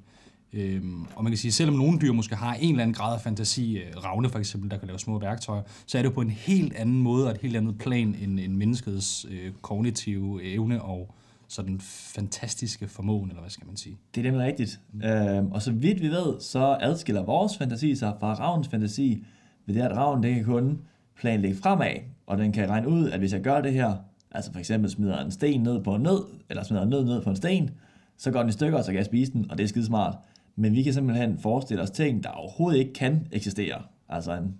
Øhm, 0.54 1.06
og 1.16 1.24
man 1.24 1.32
kan 1.32 1.38
sige, 1.38 1.52
selvom 1.52 1.76
nogle 1.76 2.00
dyr 2.00 2.12
måske 2.12 2.36
har 2.36 2.54
en 2.54 2.70
eller 2.70 2.84
anden 2.84 2.94
grad 2.94 3.14
af 3.14 3.22
fantasi, 3.22 3.78
øh, 3.78 4.04
ravne 4.04 4.30
for 4.30 4.40
eksempel, 4.40 4.72
der 4.72 4.78
kan 4.78 4.88
lave 4.88 5.00
små 5.00 5.20
værktøjer, 5.20 5.62
så 5.86 5.98
er 5.98 6.02
det 6.02 6.14
på 6.14 6.22
en 6.22 6.30
helt 6.30 6.74
anden 6.74 7.02
måde 7.02 7.26
og 7.26 7.32
et 7.32 7.42
helt 7.42 7.58
andet 7.58 7.78
plan 7.78 8.16
end, 8.22 8.40
end 8.40 8.54
menneskets 8.54 9.26
øh, 9.30 9.52
kognitive 9.62 10.44
evne 10.44 10.82
og 10.82 11.16
sådan 11.52 11.80
fantastiske 11.80 12.88
formåen, 12.88 13.30
eller 13.30 13.42
hvad 13.42 13.50
skal 13.50 13.68
man 13.68 13.78
sige? 13.78 13.98
Det 14.16 14.22
er 14.22 14.32
nemlig 14.32 14.48
rigtigt. 14.48 14.80
Mm. 14.94 15.02
Øhm, 15.02 15.52
og 15.52 15.62
så 15.62 15.72
vidt 15.72 16.02
vi 16.02 16.08
ved, 16.08 16.40
så 16.40 16.78
adskiller 16.80 17.24
vores 17.24 17.58
fantasi 17.58 17.96
sig 17.96 18.14
fra 18.20 18.34
ravens 18.34 18.68
fantasi 18.68 19.26
ved 19.66 19.76
det, 19.76 19.82
at 19.82 19.98
raven 19.98 20.24
det 20.24 20.36
kan 20.36 20.46
kun 20.46 20.82
planlægge 21.18 21.58
fremad, 21.58 21.96
og 22.28 22.38
den 22.38 22.52
kan 22.52 22.70
regne 22.70 22.88
ud, 22.88 23.10
at 23.10 23.20
hvis 23.20 23.34
jeg 23.34 23.42
gør 23.42 23.62
det 23.62 23.74
her, 23.74 23.96
altså 24.32 24.52
for 24.52 24.60
eksempel 24.60 24.92
smider 24.92 25.26
en 25.26 25.32
sten 25.32 25.64
ned 25.64 25.84
på 25.84 25.96
en 25.96 26.02
nød, 26.02 26.24
eller 26.50 26.64
smider 26.64 26.84
en 26.84 26.90
nød 26.90 27.06
ned 27.06 27.22
på 27.22 27.30
en 27.30 27.36
sten, 27.36 27.70
så 28.18 28.32
går 28.32 28.40
den 28.40 28.50
i 28.50 28.52
stykker, 28.52 28.78
og 28.78 28.84
så 28.84 28.92
kan 28.92 28.98
jeg 28.98 29.06
spise 29.06 29.32
den, 29.32 29.52
og 29.52 29.58
det 29.58 29.64
er 29.64 29.68
skide 29.68 29.86
smart. 29.86 30.18
Men 30.56 30.76
vi 30.76 30.84
kan 30.84 30.94
simpelthen 30.94 31.38
forestille 31.38 31.84
os 31.84 31.92
ting, 31.92 32.24
der 32.24 32.30
overhovedet 32.30 32.80
ikke 32.80 32.94
kan 32.94 33.28
eksistere. 33.32 33.82
Altså 34.10 34.38
en, 34.38 34.56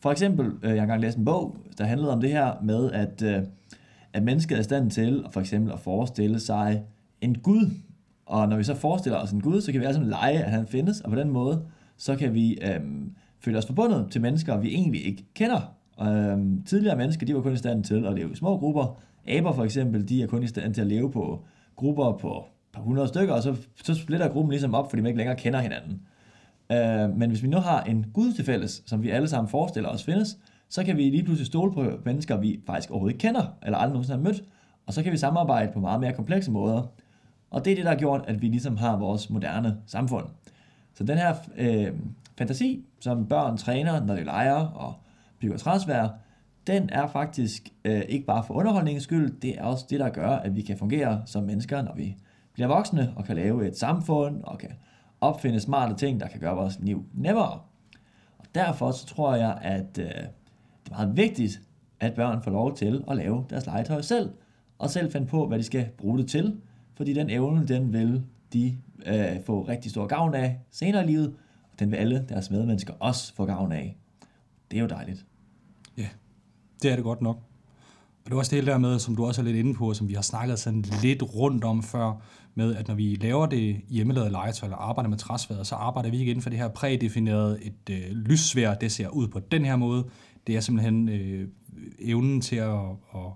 for 0.00 0.10
eksempel, 0.10 0.46
øh, 0.46 0.70
jeg 0.70 0.76
har 0.76 0.82
engang 0.82 1.00
læst 1.00 1.18
en 1.18 1.24
bog, 1.24 1.56
der 1.78 1.84
handlede 1.84 2.12
om 2.12 2.20
det 2.20 2.30
her 2.30 2.54
med, 2.62 2.92
at 2.92 3.22
øh, 3.22 3.42
at 4.16 4.22
mennesket 4.22 4.56
er 4.56 4.60
i 4.60 4.64
stand 4.64 4.90
til 4.90 5.24
for 5.30 5.40
eksempel 5.40 5.72
at 5.72 5.80
forestille 5.80 6.40
sig 6.40 6.82
en 7.20 7.34
Gud. 7.34 7.70
Og 8.26 8.48
når 8.48 8.56
vi 8.56 8.64
så 8.64 8.74
forestiller 8.74 9.18
os 9.18 9.30
en 9.30 9.40
Gud, 9.40 9.60
så 9.60 9.72
kan 9.72 9.80
vi 9.80 9.86
altså 9.86 10.02
lege, 10.02 10.44
at 10.44 10.50
han 10.50 10.66
findes, 10.66 11.00
og 11.00 11.10
på 11.10 11.16
den 11.16 11.30
måde, 11.30 11.62
så 11.96 12.16
kan 12.16 12.34
vi 12.34 12.58
øhm, 12.62 13.12
føle 13.40 13.58
os 13.58 13.66
forbundet 13.66 14.06
til 14.10 14.20
mennesker, 14.20 14.56
vi 14.56 14.68
egentlig 14.68 15.06
ikke 15.06 15.24
kender. 15.34 15.74
Øhm, 16.02 16.62
tidligere 16.62 16.96
mennesker, 16.96 17.26
de 17.26 17.34
var 17.34 17.40
kun 17.40 17.52
i 17.52 17.56
stand 17.56 17.84
til 17.84 18.06
at 18.06 18.14
leve 18.14 18.32
i 18.32 18.34
små 18.34 18.58
grupper. 18.58 18.98
Aber 19.28 19.52
for 19.52 19.64
eksempel, 19.64 20.08
de 20.08 20.22
er 20.22 20.26
kun 20.26 20.42
i 20.42 20.46
stand 20.46 20.74
til 20.74 20.80
at 20.80 20.86
leve 20.86 21.12
på 21.12 21.44
grupper 21.76 22.12
på 22.12 22.44
par 22.72 22.82
hundrede 22.82 23.08
stykker, 23.08 23.34
og 23.34 23.42
så, 23.42 23.56
så 23.84 23.94
splitter 23.94 24.28
gruppen 24.28 24.50
ligesom 24.50 24.74
op, 24.74 24.90
fordi 24.90 25.02
man 25.02 25.08
ikke 25.08 25.18
længere 25.18 25.36
kender 25.36 25.60
hinanden. 25.60 26.00
Øh, 26.72 27.18
men 27.18 27.30
hvis 27.30 27.42
vi 27.42 27.48
nu 27.48 27.56
har 27.56 27.82
en 27.82 28.06
Gud 28.14 28.32
til 28.32 28.44
fælles, 28.44 28.82
som 28.86 29.02
vi 29.02 29.10
alle 29.10 29.28
sammen 29.28 29.48
forestiller 29.48 29.88
os 29.88 30.04
findes, 30.04 30.38
så 30.68 30.84
kan 30.84 30.96
vi 30.96 31.02
lige 31.02 31.22
pludselig 31.24 31.46
stole 31.46 31.72
på 31.72 31.84
mennesker, 32.04 32.36
vi 32.36 32.60
faktisk 32.66 32.90
overhovedet 32.90 33.14
ikke 33.14 33.22
kender, 33.22 33.46
eller 33.62 33.78
aldrig 33.78 33.92
nogensinde 33.92 34.18
har 34.18 34.24
mødt, 34.24 34.44
og 34.86 34.92
så 34.92 35.02
kan 35.02 35.12
vi 35.12 35.16
samarbejde 35.16 35.72
på 35.72 35.80
meget 35.80 36.00
mere 36.00 36.12
komplekse 36.12 36.50
måder. 36.50 36.82
Og 37.50 37.64
det 37.64 37.70
er 37.70 37.74
det, 37.74 37.84
der 37.84 37.90
har 37.90 37.98
gjort, 37.98 38.24
at 38.28 38.42
vi 38.42 38.46
ligesom 38.46 38.76
har 38.76 38.96
vores 38.96 39.30
moderne 39.30 39.76
samfund. 39.86 40.26
Så 40.94 41.04
den 41.04 41.18
her 41.18 41.34
øh, 41.56 41.92
fantasi, 42.38 42.84
som 43.00 43.26
børn 43.26 43.56
træner, 43.56 44.04
når 44.04 44.14
de 44.14 44.24
leger 44.24 44.66
og 44.66 44.94
bygger 45.40 45.56
træsvær, 45.56 46.08
den 46.66 46.90
er 46.92 47.06
faktisk 47.06 47.68
øh, 47.84 48.02
ikke 48.08 48.26
bare 48.26 48.44
for 48.44 48.54
underholdningens 48.54 49.04
skyld, 49.04 49.40
det 49.40 49.58
er 49.58 49.62
også 49.62 49.86
det, 49.90 50.00
der 50.00 50.08
gør, 50.08 50.28
at 50.28 50.56
vi 50.56 50.62
kan 50.62 50.78
fungere 50.78 51.22
som 51.26 51.44
mennesker, 51.44 51.82
når 51.82 51.94
vi 51.94 52.16
bliver 52.52 52.68
voksne 52.68 53.12
og 53.16 53.24
kan 53.24 53.36
lave 53.36 53.68
et 53.68 53.78
samfund 53.78 54.42
og 54.44 54.58
kan 54.58 54.70
opfinde 55.20 55.60
smarte 55.60 55.94
ting, 55.94 56.20
der 56.20 56.28
kan 56.28 56.40
gøre 56.40 56.56
vores 56.56 56.78
liv 56.80 57.04
nemmere. 57.14 57.60
Og 58.38 58.44
derfor 58.54 58.90
så 58.90 59.06
tror 59.06 59.34
jeg, 59.34 59.58
at 59.62 59.98
øh, 59.98 60.24
det 60.86 60.92
er 60.92 60.96
meget 60.96 61.16
vigtigt, 61.16 61.60
at 62.00 62.14
børn 62.14 62.42
får 62.42 62.50
lov 62.50 62.76
til 62.76 63.04
at 63.10 63.16
lave 63.16 63.44
deres 63.50 63.66
legetøj 63.66 64.02
selv, 64.02 64.30
og 64.78 64.90
selv 64.90 65.12
finde 65.12 65.26
på, 65.26 65.46
hvad 65.46 65.58
de 65.58 65.62
skal 65.62 65.88
bruge 65.98 66.18
det 66.18 66.28
til, 66.28 66.56
fordi 66.94 67.12
den 67.12 67.30
evne, 67.30 67.66
den 67.66 67.92
vil 67.92 68.22
de 68.52 68.76
øh, 69.06 69.44
få 69.46 69.62
rigtig 69.62 69.90
stor 69.90 70.06
gavn 70.06 70.34
af 70.34 70.58
senere 70.70 71.04
i 71.04 71.06
livet, 71.06 71.34
og 71.72 71.78
den 71.78 71.90
vil 71.90 71.96
alle 71.96 72.26
deres 72.28 72.50
medmennesker 72.50 72.94
også 73.00 73.34
få 73.34 73.46
gavn 73.46 73.72
af. 73.72 73.96
Det 74.70 74.76
er 74.76 74.80
jo 74.80 74.88
dejligt. 74.88 75.26
Ja, 75.98 76.08
det 76.82 76.90
er 76.90 76.94
det 76.94 77.04
godt 77.04 77.22
nok. 77.22 77.36
Og 78.24 78.30
det 78.30 78.32
er 78.32 78.38
også 78.38 78.56
det 78.56 78.66
der 78.66 78.78
med, 78.78 78.98
som 78.98 79.16
du 79.16 79.26
også 79.26 79.40
er 79.40 79.44
lidt 79.44 79.56
inde 79.56 79.74
på, 79.74 79.94
som 79.94 80.08
vi 80.08 80.14
har 80.14 80.22
snakket 80.22 80.58
sådan 80.58 80.84
lidt 81.02 81.22
rundt 81.22 81.64
om 81.64 81.82
før, 81.82 82.22
med 82.54 82.76
at 82.76 82.88
når 82.88 82.94
vi 82.94 83.14
laver 83.14 83.46
det 83.46 83.80
hjemmelavede 83.88 84.30
legetøj, 84.30 84.66
eller 84.66 84.76
arbejder 84.76 85.10
med 85.10 85.18
træsværet, 85.18 85.66
så 85.66 85.74
arbejder 85.74 86.10
vi 86.10 86.18
ikke 86.18 86.30
inden 86.30 86.42
for 86.42 86.50
det 86.50 86.58
her 86.58 86.68
prædefinerede, 86.68 87.58
et 87.62 87.90
øh, 87.90 88.10
lyssvær, 88.10 88.74
det 88.74 88.92
ser 88.92 89.08
ud 89.08 89.28
på 89.28 89.38
den 89.38 89.64
her 89.64 89.76
måde, 89.76 90.04
det 90.46 90.56
er 90.56 90.60
simpelthen 90.60 91.08
øh, 91.08 91.48
evnen 91.98 92.40
til 92.40 92.56
at, 92.56 92.80
at, 93.14 93.30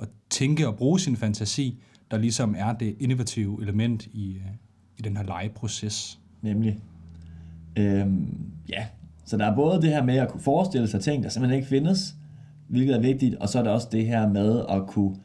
at 0.00 0.08
tænke 0.30 0.68
og 0.68 0.76
bruge 0.76 1.00
sin 1.00 1.16
fantasi, 1.16 1.82
der 2.10 2.16
ligesom 2.18 2.54
er 2.58 2.72
det 2.72 2.96
innovative 3.00 3.62
element 3.62 4.06
i, 4.06 4.34
øh, 4.34 4.42
i 4.98 5.02
den 5.02 5.16
her 5.16 5.24
legeproces. 5.24 6.20
Nemlig. 6.42 6.78
Øhm, 7.78 8.50
ja, 8.68 8.86
så 9.24 9.36
der 9.36 9.46
er 9.46 9.54
både 9.54 9.82
det 9.82 9.90
her 9.90 10.04
med 10.04 10.16
at 10.16 10.28
kunne 10.28 10.40
forestille 10.40 10.88
sig 10.88 11.00
ting, 11.00 11.22
der 11.22 11.28
simpelthen 11.28 11.56
ikke 11.56 11.68
findes, 11.68 12.14
hvilket 12.68 12.96
er 12.96 13.00
vigtigt, 13.00 13.34
og 13.34 13.48
så 13.48 13.58
er 13.58 13.62
der 13.62 13.70
også 13.70 13.88
det 13.92 14.06
her 14.06 14.28
med 14.28 14.64
at 14.70 14.86
kunne 14.86 15.16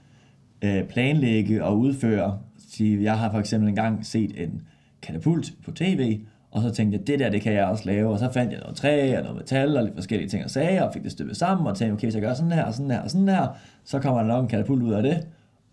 øh, 0.62 0.88
planlægge 0.88 1.63
og 1.63 1.79
udføre. 1.79 2.39
Jeg 2.79 3.19
har 3.19 3.31
for 3.31 3.39
eksempel 3.39 3.69
engang 3.69 4.05
set 4.05 4.43
en 4.43 4.62
katapult 5.01 5.53
på 5.65 5.72
tv, 5.72 6.19
og 6.51 6.61
så 6.61 6.71
tænkte 6.71 6.97
jeg, 6.97 7.07
det 7.07 7.19
der, 7.19 7.29
det 7.29 7.41
kan 7.41 7.53
jeg 7.53 7.65
også 7.65 7.85
lave. 7.85 8.09
Og 8.09 8.19
så 8.19 8.31
fandt 8.31 8.51
jeg 8.51 8.59
noget 8.59 8.75
træ 8.75 9.17
og 9.17 9.23
noget 9.23 9.37
metal 9.37 9.77
og 9.77 9.83
lidt 9.83 9.95
forskellige 9.95 10.29
ting 10.29 10.43
og 10.43 10.49
sager, 10.49 10.83
og 10.83 10.93
fik 10.93 11.03
det 11.03 11.11
støbet 11.11 11.37
sammen, 11.37 11.67
og 11.67 11.77
tænkte, 11.77 11.93
okay, 11.93 12.05
hvis 12.05 12.15
jeg 12.15 12.21
gør 12.21 12.33
sådan 12.33 12.51
her, 12.51 12.63
og 12.63 12.73
sådan 12.73 12.91
her, 12.91 13.01
og 13.01 13.11
sådan 13.11 13.27
her, 13.27 13.47
så 13.83 13.99
kommer 13.99 14.21
der 14.21 14.27
nok 14.27 14.43
en 14.43 14.49
katapult 14.49 14.83
ud 14.83 14.93
af 14.93 15.03
det. 15.03 15.27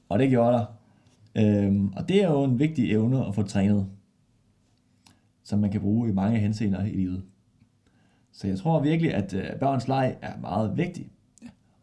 Og 0.08 0.18
det 0.18 0.30
gjorde 0.30 0.52
der. 0.52 0.64
Øhm, 1.36 1.92
og 1.96 2.08
det 2.08 2.24
er 2.24 2.30
jo 2.30 2.44
en 2.44 2.58
vigtig 2.58 2.92
evne 2.92 3.26
at 3.26 3.34
få 3.34 3.42
trænet, 3.42 3.86
som 5.44 5.58
man 5.58 5.70
kan 5.70 5.80
bruge 5.80 6.08
i 6.08 6.12
mange 6.12 6.38
henseender 6.38 6.84
i 6.84 6.90
livet. 6.90 7.22
Så 8.32 8.48
jeg 8.48 8.58
tror 8.58 8.80
virkelig, 8.80 9.14
at 9.14 9.34
øh, 9.34 9.44
børns 9.60 9.88
leg 9.88 10.16
er 10.22 10.32
meget 10.40 10.76
vigtig. 10.76 11.10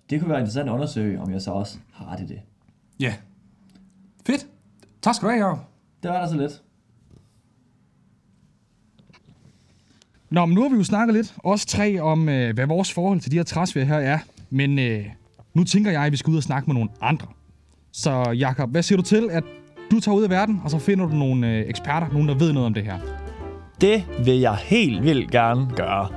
Det 0.09 0.19
kunne 0.19 0.29
være 0.29 0.39
interessant 0.39 0.69
at 0.69 0.73
undersøge, 0.73 1.21
om 1.21 1.31
jeg 1.31 1.41
så 1.41 1.51
også 1.51 1.77
har 1.93 2.11
ret 2.11 2.19
i 2.19 2.25
det. 2.25 2.41
Ja. 2.99 3.13
Fedt. 4.25 4.47
Tak 5.01 5.15
skal 5.15 5.27
du 5.27 5.33
have, 5.33 5.45
Jacob. 5.45 5.59
Det 6.03 6.11
var 6.11 6.21
da 6.21 6.27
så 6.27 6.37
lidt. 6.37 6.63
Nå, 10.33 10.45
men 10.45 10.55
nu 10.55 10.61
har 10.61 10.69
vi 10.69 10.75
jo 10.75 10.83
snakket 10.83 11.15
lidt, 11.15 11.33
os 11.43 11.65
tre, 11.65 11.99
om 11.99 12.29
øh, 12.29 12.53
hvad 12.53 12.65
vores 12.65 12.93
forhold 12.93 13.19
til 13.19 13.31
de 13.31 13.35
her 13.35 13.43
træsvær 13.43 13.83
her 13.83 13.95
er. 13.95 14.19
Men 14.49 14.79
øh, 14.79 15.05
nu 15.53 15.63
tænker 15.63 15.91
jeg, 15.91 16.01
at 16.01 16.11
vi 16.11 16.17
skal 16.17 16.31
ud 16.31 16.37
og 16.37 16.43
snakke 16.43 16.67
med 16.67 16.73
nogle 16.73 16.89
andre. 17.01 17.27
Så 17.91 18.31
Jakob, 18.31 18.71
hvad 18.71 18.83
siger 18.83 18.97
du 18.97 19.03
til, 19.03 19.29
at 19.31 19.43
du 19.91 19.99
tager 19.99 20.15
ud 20.15 20.23
af 20.23 20.29
verden, 20.29 20.61
og 20.63 20.71
så 20.71 20.79
finder 20.79 21.05
du 21.05 21.15
nogle 21.15 21.47
øh, 21.47 21.69
eksperter, 21.69 22.07
nogen 22.11 22.27
der 22.27 22.35
ved 22.35 22.53
noget 22.53 22.65
om 22.65 22.73
det 22.73 22.83
her? 22.83 22.99
Det 23.81 24.03
vil 24.25 24.39
jeg 24.39 24.55
helt 24.55 25.03
vildt 25.03 25.31
gerne 25.31 25.67
gøre. 25.75 26.07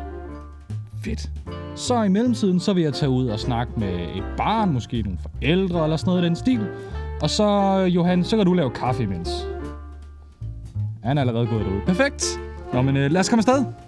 Fedt. 1.04 1.30
Så 1.74 2.02
i 2.02 2.08
mellemtiden, 2.08 2.60
så 2.60 2.72
vil 2.72 2.82
jeg 2.82 2.94
tage 2.94 3.10
ud 3.10 3.28
og 3.28 3.40
snakke 3.40 3.72
med 3.76 3.94
et 3.94 4.24
barn, 4.36 4.72
måske 4.72 5.02
nogle 5.02 5.18
forældre 5.22 5.84
eller 5.84 5.96
sådan 5.96 6.10
noget 6.10 6.22
i 6.22 6.26
den 6.26 6.36
stil. 6.36 6.66
Og 7.22 7.30
så, 7.30 7.78
Johan, 7.94 8.24
så 8.24 8.36
kan 8.36 8.46
du 8.46 8.52
lave 8.52 8.70
kaffe 8.70 9.02
imens. 9.02 9.46
Han 11.04 11.18
er 11.18 11.20
allerede 11.20 11.46
gået 11.46 11.64
derud. 11.66 11.80
Perfekt. 11.86 12.40
Nå, 12.72 12.82
men 12.82 12.96
øh, 12.96 13.10
lad 13.10 13.20
os 13.20 13.28
komme 13.28 13.40
afsted. 13.40 13.85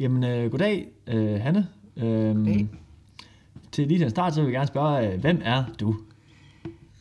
Jamen 0.00 0.24
øh, 0.24 0.50
goddag, 0.50 0.88
øh, 1.06 1.40
Hanne. 1.40 1.68
Øhm, 1.96 2.36
Goddag. 2.36 2.68
Til 3.72 3.88
lige 3.88 3.98
til 3.98 4.10
start, 4.10 4.34
så 4.34 4.40
vil 4.40 4.46
jeg 4.46 4.52
gerne 4.52 4.66
spørge, 4.66 5.12
øh, 5.12 5.20
hvem 5.20 5.40
er 5.44 5.64
du? 5.80 5.96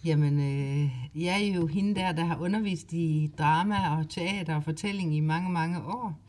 Jamen, 0.06 0.39
øh, 0.39 1.24
jeg 1.24 1.44
er 1.44 1.56
jo 1.56 1.68
hende 1.68 1.96
der, 1.96 2.12
der 2.12 2.25
har 2.25 2.38
undervist 2.38 2.94
i 2.94 3.32
drama 3.38 3.75
og 3.98 4.10
teater 4.10 4.56
og 4.56 4.63
fortælling 4.63 5.16
i 5.16 5.20
mange, 5.20 5.51
mange 5.51 5.77
år. 5.77 6.20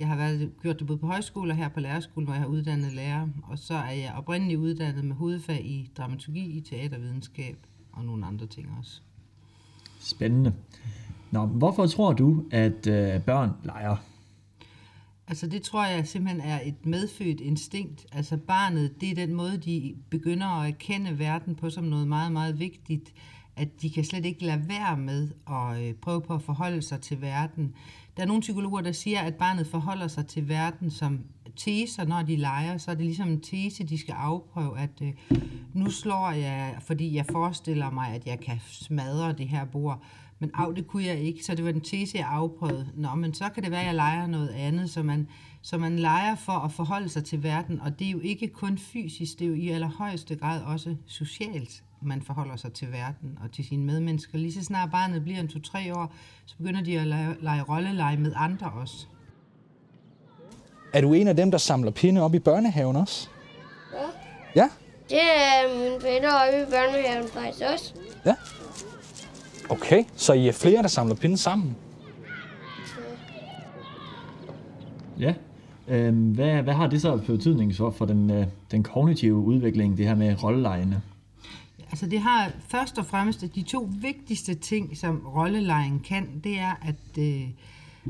Jeg 0.00 0.08
har 0.08 0.16
været, 0.16 0.50
gjort 0.62 0.78
det 0.78 0.86
både 0.86 0.98
på 0.98 1.06
højskole 1.06 1.52
og 1.52 1.56
her 1.56 1.68
på 1.68 1.80
lærerskolen, 1.80 2.26
hvor 2.26 2.34
jeg 2.34 2.42
har 2.42 2.48
uddannet 2.48 2.92
lærer. 2.92 3.28
Og 3.42 3.58
så 3.58 3.74
er 3.74 3.90
jeg 3.90 4.12
oprindeligt 4.16 4.60
uddannet 4.60 5.04
med 5.04 5.16
hovedfag 5.16 5.66
i 5.66 5.90
dramaturgi, 5.96 6.44
i 6.44 6.60
teatervidenskab 6.60 7.56
og 7.92 8.04
nogle 8.04 8.26
andre 8.26 8.46
ting 8.46 8.68
også. 8.78 9.00
Spændende. 10.00 10.52
Nå, 11.30 11.46
hvorfor 11.46 11.86
tror 11.86 12.12
du, 12.12 12.44
at 12.50 12.86
øh, 12.86 13.22
børn 13.22 13.50
leger? 13.64 13.96
Altså 15.28 15.46
det 15.46 15.62
tror 15.62 15.84
jeg 15.84 16.08
simpelthen 16.08 16.40
er 16.40 16.60
et 16.64 16.86
medfødt 16.86 17.40
instinkt. 17.40 18.06
Altså 18.12 18.36
barnet, 18.36 19.00
det 19.00 19.10
er 19.10 19.14
den 19.14 19.34
måde, 19.34 19.56
de 19.56 19.94
begynder 20.10 20.46
at 20.46 20.68
erkende 20.68 21.18
verden 21.18 21.54
på 21.54 21.70
som 21.70 21.84
noget 21.84 22.08
meget, 22.08 22.32
meget 22.32 22.58
vigtigt. 22.58 23.14
At 23.56 23.82
de 23.82 23.90
kan 23.90 24.04
slet 24.04 24.24
ikke 24.24 24.44
lade 24.44 24.68
være 24.68 24.96
med 24.96 25.28
at 25.50 25.82
øh, 25.82 25.94
prøve 25.94 26.22
på 26.22 26.34
at 26.34 26.42
forholde 26.42 26.82
sig 26.82 27.00
til 27.00 27.20
verden. 27.20 27.74
Der 28.16 28.22
er 28.22 28.26
nogle 28.26 28.40
psykologer, 28.40 28.80
der 28.80 28.92
siger, 28.92 29.20
at 29.20 29.34
barnet 29.34 29.66
forholder 29.66 30.08
sig 30.08 30.26
til 30.26 30.48
verden 30.48 30.90
som 30.90 31.20
teser, 31.56 32.04
når 32.04 32.22
de 32.22 32.36
leger. 32.36 32.78
Så 32.78 32.90
er 32.90 32.94
det 32.94 33.04
ligesom 33.04 33.28
en 33.28 33.40
tese, 33.40 33.84
de 33.84 33.98
skal 33.98 34.12
afprøve, 34.12 34.78
at 34.78 35.02
øh, 35.02 35.12
nu 35.72 35.90
slår 35.90 36.30
jeg, 36.30 36.76
fordi 36.80 37.16
jeg 37.16 37.26
forestiller 37.26 37.90
mig, 37.90 38.08
at 38.08 38.26
jeg 38.26 38.40
kan 38.40 38.60
smadre 38.66 39.32
det 39.32 39.48
her 39.48 39.64
bord. 39.64 40.04
Men 40.38 40.50
af, 40.54 40.74
det 40.74 40.86
kunne 40.86 41.04
jeg 41.04 41.18
ikke, 41.18 41.44
så 41.44 41.54
det 41.54 41.64
var 41.64 41.70
en 41.70 41.80
tese, 41.80 42.18
jeg 42.18 42.26
afprøvede. 42.30 42.88
Nå, 42.94 43.14
men 43.14 43.34
så 43.34 43.48
kan 43.54 43.62
det 43.62 43.70
være, 43.70 43.80
at 43.80 43.86
jeg 43.86 43.94
leger 43.94 44.26
noget 44.26 44.48
andet, 44.48 44.90
så 44.90 45.02
man, 45.02 45.28
så 45.62 45.78
man 45.78 45.98
leger 45.98 46.34
for 46.34 46.52
at 46.52 46.72
forholde 46.72 47.08
sig 47.08 47.24
til 47.24 47.42
verden, 47.42 47.80
og 47.80 47.98
det 47.98 48.06
er 48.06 48.10
jo 48.10 48.20
ikke 48.20 48.48
kun 48.48 48.78
fysisk, 48.78 49.38
det 49.38 49.44
er 49.44 49.48
jo 49.48 49.54
i 49.54 49.68
allerhøjeste 49.68 50.36
grad 50.36 50.62
også 50.62 50.96
socialt, 51.06 51.82
man 52.02 52.22
forholder 52.22 52.56
sig 52.56 52.72
til 52.72 52.92
verden 52.92 53.38
og 53.44 53.52
til 53.52 53.64
sine 53.64 53.84
medmennesker. 53.84 54.38
Lige 54.38 54.52
så 54.52 54.64
snart 54.64 54.90
barnet 54.90 55.22
bliver 55.22 55.40
en 55.40 55.48
to-tre 55.48 55.94
år, 55.94 56.14
så 56.46 56.56
begynder 56.56 56.82
de 56.82 57.00
at 57.00 57.06
lege, 57.06 57.36
lege 57.40 57.62
rolleleje 57.62 58.16
med 58.16 58.32
andre 58.36 58.70
også. 58.70 59.06
Er 60.92 61.00
du 61.00 61.12
en 61.12 61.28
af 61.28 61.36
dem, 61.36 61.50
der 61.50 61.58
samler 61.58 61.90
pinde 61.90 62.20
op 62.20 62.34
i 62.34 62.38
børnehaven 62.38 62.96
også? 62.96 63.28
Ja. 63.92 64.06
Ja? 64.56 64.68
Det 65.08 65.20
er 65.20 65.78
mine 65.78 66.02
venner 66.02 66.32
oppe 66.32 66.62
i 66.62 66.70
børnehaven 66.70 67.28
faktisk 67.28 67.64
også. 67.72 67.94
Ja. 68.26 68.34
Okay, 69.68 70.04
så 70.16 70.32
I 70.32 70.48
er 70.48 70.52
flere, 70.52 70.82
der 70.82 70.88
samler 70.88 71.14
pinde 71.14 71.38
sammen? 71.38 71.76
Ja. 75.18 75.34
Øhm, 75.88 76.32
hvad, 76.32 76.62
hvad 76.62 76.74
har 76.74 76.86
det 76.86 77.00
så 77.00 77.18
for 77.26 77.32
betydning 77.32 77.74
for, 77.74 77.90
for 77.90 78.04
den, 78.04 78.30
øh, 78.30 78.46
den 78.70 78.82
kognitive 78.82 79.34
udvikling, 79.34 79.98
det 79.98 80.06
her 80.06 80.14
med 80.14 80.42
rollelejene? 80.42 81.02
Altså 81.90 82.06
det 82.06 82.20
har 82.20 82.52
først 82.68 82.98
og 82.98 83.06
fremmest 83.06 83.42
at 83.42 83.54
de 83.54 83.62
to 83.62 83.88
vigtigste 84.00 84.54
ting, 84.54 84.96
som 84.96 85.26
rollelejen 85.36 86.00
kan, 86.00 86.40
det 86.44 86.58
er, 86.58 86.72
at, 86.82 87.18
øh, 87.18 87.48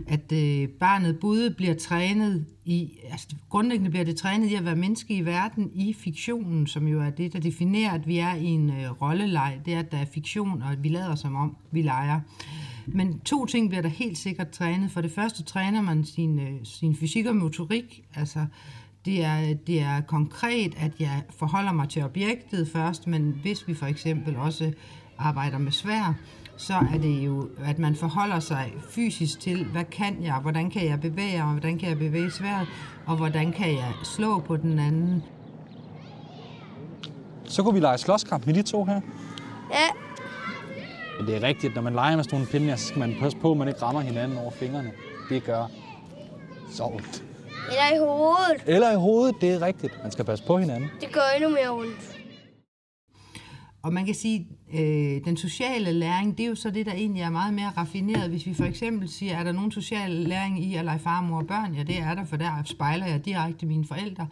at 0.06 0.32
øh, 0.32 0.68
barnet 0.68 1.18
både 1.20 1.50
bliver 1.50 1.74
trænet 1.74 2.46
i, 2.64 2.90
altså 3.10 3.28
grundlæggende 3.48 3.90
bliver 3.90 4.04
det 4.04 4.16
trænet 4.16 4.50
i 4.50 4.54
at 4.54 4.64
være 4.64 4.76
menneske 4.76 5.14
i 5.14 5.24
verden 5.24 5.70
i 5.74 5.92
fiktionen, 5.92 6.66
som 6.66 6.88
jo 6.88 7.00
er 7.00 7.10
det, 7.10 7.32
der 7.32 7.40
definerer, 7.40 7.90
at 7.90 8.06
vi 8.06 8.18
er 8.18 8.34
i 8.34 8.44
en 8.44 8.70
øh, 8.70 9.02
rolleleg. 9.02 9.60
Det 9.64 9.74
er, 9.74 9.78
at 9.78 9.92
der 9.92 9.98
er 9.98 10.04
fiktion, 10.04 10.62
og 10.62 10.72
at 10.72 10.82
vi 10.82 10.88
lader 10.88 11.14
som 11.14 11.34
om, 11.36 11.56
vi 11.70 11.82
leger. 11.82 12.20
Men 12.86 13.18
to 13.18 13.46
ting 13.46 13.68
bliver 13.68 13.82
der 13.82 13.88
helt 13.88 14.18
sikkert 14.18 14.50
trænet. 14.50 14.90
For 14.90 15.00
det 15.00 15.10
første 15.10 15.42
træner 15.42 15.82
man 15.82 16.04
sin, 16.04 16.38
øh, 16.38 16.54
sin 16.64 16.96
fysik 16.96 17.26
og 17.26 17.36
motorik, 17.36 18.04
altså 18.14 18.46
det 19.04 19.24
er, 19.24 19.54
det 19.54 19.80
er 19.80 20.00
konkret, 20.00 20.74
at 20.76 20.92
jeg 20.98 21.22
forholder 21.30 21.72
mig 21.72 21.88
til 21.88 22.04
objektet 22.04 22.68
først, 22.68 23.06
men 23.06 23.38
hvis 23.42 23.68
vi 23.68 23.74
for 23.74 23.86
eksempel 23.86 24.36
også 24.36 24.72
arbejder 25.18 25.58
med 25.58 25.72
svær, 25.72 26.14
så 26.56 26.74
er 26.94 26.98
det 27.02 27.26
jo, 27.26 27.48
at 27.64 27.78
man 27.78 27.96
forholder 27.96 28.38
sig 28.40 28.74
fysisk 28.90 29.40
til, 29.40 29.64
hvad 29.64 29.84
kan 29.84 30.16
jeg, 30.22 30.34
hvordan 30.34 30.70
kan 30.70 30.86
jeg 30.86 31.00
bevæge 31.00 31.42
mig, 31.42 31.52
hvordan 31.52 31.78
kan 31.78 31.88
jeg 31.88 31.98
bevæge 31.98 32.30
sværet, 32.30 32.68
og 33.06 33.16
hvordan 33.16 33.52
kan 33.52 33.68
jeg 33.70 33.92
slå 34.04 34.38
på 34.38 34.56
den 34.56 34.78
anden. 34.78 35.22
Så 37.44 37.62
kunne 37.62 37.74
vi 37.74 37.80
lege 37.80 37.98
slåskamp 37.98 38.46
med 38.46 38.54
de 38.54 38.62
to 38.62 38.84
her. 38.84 39.00
Ja, 39.70 39.88
Men 41.18 41.26
det 41.26 41.36
er 41.36 41.42
rigtigt, 41.42 41.74
når 41.74 41.82
man 41.82 41.92
leger 41.94 42.16
med 42.16 42.24
sådan 42.24 42.36
nogle 42.38 42.50
pinde, 42.52 42.76
så 42.76 42.86
skal 42.86 42.98
man 42.98 43.16
passe 43.20 43.38
på, 43.38 43.50
at 43.50 43.56
man 43.56 43.68
ikke 43.68 43.82
rammer 43.82 44.00
hinanden 44.00 44.38
over 44.38 44.50
fingrene. 44.50 44.90
Det 45.28 45.44
gør 45.44 45.66
så 46.70 46.82
ondt. 46.84 47.24
eller 47.68 47.96
i 47.96 47.98
hovedet. 47.98 48.62
Eller 48.66 48.92
i 48.92 48.96
hovedet, 48.96 49.34
det 49.40 49.54
er 49.54 49.62
rigtigt. 49.62 50.02
Man 50.02 50.12
skal 50.12 50.24
passe 50.24 50.44
på 50.44 50.58
hinanden. 50.58 50.90
Det 51.00 51.12
gør 51.12 51.20
endnu 51.36 51.50
mere 51.50 51.70
ondt. 51.70 52.13
Og 53.84 53.92
man 53.92 54.06
kan 54.06 54.14
sige, 54.14 54.46
øh, 54.74 55.24
den 55.24 55.36
sociale 55.36 55.92
læring, 55.92 56.38
det 56.38 56.44
er 56.44 56.48
jo 56.48 56.54
så 56.54 56.70
det, 56.70 56.86
der 56.86 56.92
egentlig 56.92 57.22
er 57.22 57.30
meget 57.30 57.54
mere 57.54 57.70
raffineret. 57.76 58.30
Hvis 58.30 58.46
vi 58.46 58.54
for 58.54 58.64
eksempel 58.64 59.08
siger, 59.08 59.36
er 59.36 59.44
der 59.44 59.52
nogen 59.52 59.70
social 59.70 60.10
læring 60.10 60.64
i 60.64 60.74
at 60.74 60.84
lege 60.84 60.98
far, 60.98 61.22
mor 61.22 61.38
og 61.38 61.46
børn? 61.46 61.74
Ja, 61.74 61.82
det 61.82 61.98
er 61.98 62.14
der, 62.14 62.24
for 62.24 62.36
der 62.36 62.62
spejler 62.64 63.06
jeg 63.06 63.24
direkte 63.24 63.66
mine 63.66 63.84
forældre. 63.84 64.26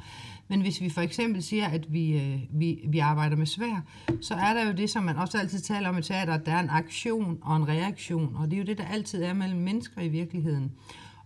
Men 0.49 0.61
hvis 0.61 0.81
vi 0.81 0.89
for 0.89 1.01
eksempel 1.01 1.43
siger, 1.43 1.67
at 1.67 1.93
vi, 1.93 2.17
øh, 2.17 2.41
vi, 2.51 2.81
vi 2.89 2.99
arbejder 2.99 3.37
med 3.37 3.47
svær, 3.47 3.85
så 4.21 4.35
er 4.35 4.55
der 4.55 4.67
jo 4.67 4.73
det, 4.73 4.91
som 4.91 5.05
man 5.05 5.17
også 5.17 5.39
altid 5.39 5.61
taler 5.61 5.89
om 5.89 5.99
i 5.99 6.03
teater, 6.03 6.35
at 6.35 6.47
der 6.47 6.53
er 6.53 6.61
en 6.61 6.71
aktion 6.71 7.39
og 7.43 7.57
en 7.57 7.69
reaktion. 7.69 8.37
Og 8.37 8.51
det 8.51 8.53
er 8.53 8.59
jo 8.59 8.67
det, 8.67 8.79
der 8.79 8.87
altid 8.87 9.23
er 9.23 9.33
mellem 9.33 9.61
mennesker 9.61 10.01
i 10.01 10.09
virkeligheden. 10.09 10.73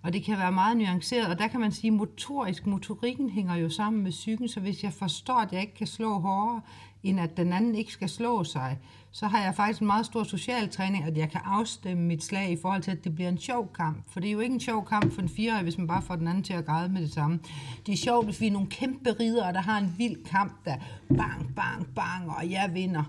Og 0.02 0.12
det 0.12 0.24
kan 0.24 0.38
være 0.38 0.52
meget 0.52 0.76
nuanceret, 0.76 1.26
og 1.28 1.38
der 1.38 1.48
kan 1.48 1.60
man 1.60 1.72
sige, 1.72 1.88
at 1.88 1.94
motorisk, 1.94 2.66
motorikken 2.66 3.30
hænger 3.30 3.56
jo 3.56 3.68
sammen 3.68 4.02
med 4.02 4.10
psyken, 4.10 4.48
så 4.48 4.60
hvis 4.60 4.84
jeg 4.84 4.92
forstår, 4.92 5.34
at 5.34 5.52
jeg 5.52 5.60
ikke 5.60 5.74
kan 5.74 5.86
slå 5.86 6.18
hårdere, 6.18 6.60
end 7.08 7.20
at 7.20 7.36
den 7.36 7.52
anden 7.52 7.74
ikke 7.74 7.92
skal 7.92 8.08
slå 8.08 8.44
sig, 8.44 8.78
så 9.10 9.26
har 9.26 9.42
jeg 9.42 9.54
faktisk 9.54 9.80
en 9.80 9.86
meget 9.86 10.06
stor 10.06 10.22
social 10.22 10.68
træning, 10.68 11.04
at 11.04 11.16
jeg 11.16 11.30
kan 11.30 11.40
afstemme 11.44 12.02
mit 12.02 12.24
slag 12.24 12.50
i 12.50 12.56
forhold 12.62 12.82
til, 12.82 12.90
at 12.90 13.04
det 13.04 13.14
bliver 13.14 13.28
en 13.28 13.38
sjov 13.38 13.72
kamp. 13.74 14.04
For 14.08 14.20
det 14.20 14.28
er 14.28 14.32
jo 14.32 14.40
ikke 14.40 14.54
en 14.54 14.60
sjov 14.60 14.86
kamp 14.86 15.12
for 15.12 15.22
en 15.22 15.28
fireårig, 15.28 15.62
hvis 15.62 15.78
man 15.78 15.86
bare 15.86 16.02
får 16.02 16.16
den 16.16 16.28
anden 16.28 16.42
til 16.42 16.52
at 16.52 16.66
græde 16.66 16.88
med 16.88 17.02
det 17.02 17.12
samme. 17.12 17.40
Det 17.86 17.92
er 17.92 17.96
sjovt, 17.96 18.24
hvis 18.24 18.40
vi 18.40 18.46
er 18.46 18.50
nogle 18.50 18.68
kæmpe 18.68 19.12
ridere, 19.20 19.52
der 19.52 19.60
har 19.60 19.78
en 19.78 19.94
vild 19.98 20.24
kamp, 20.24 20.64
der 20.64 20.76
bang, 21.08 21.54
bang, 21.56 21.86
bang, 21.94 22.30
og 22.30 22.50
jeg 22.50 22.70
vinder. 22.74 23.04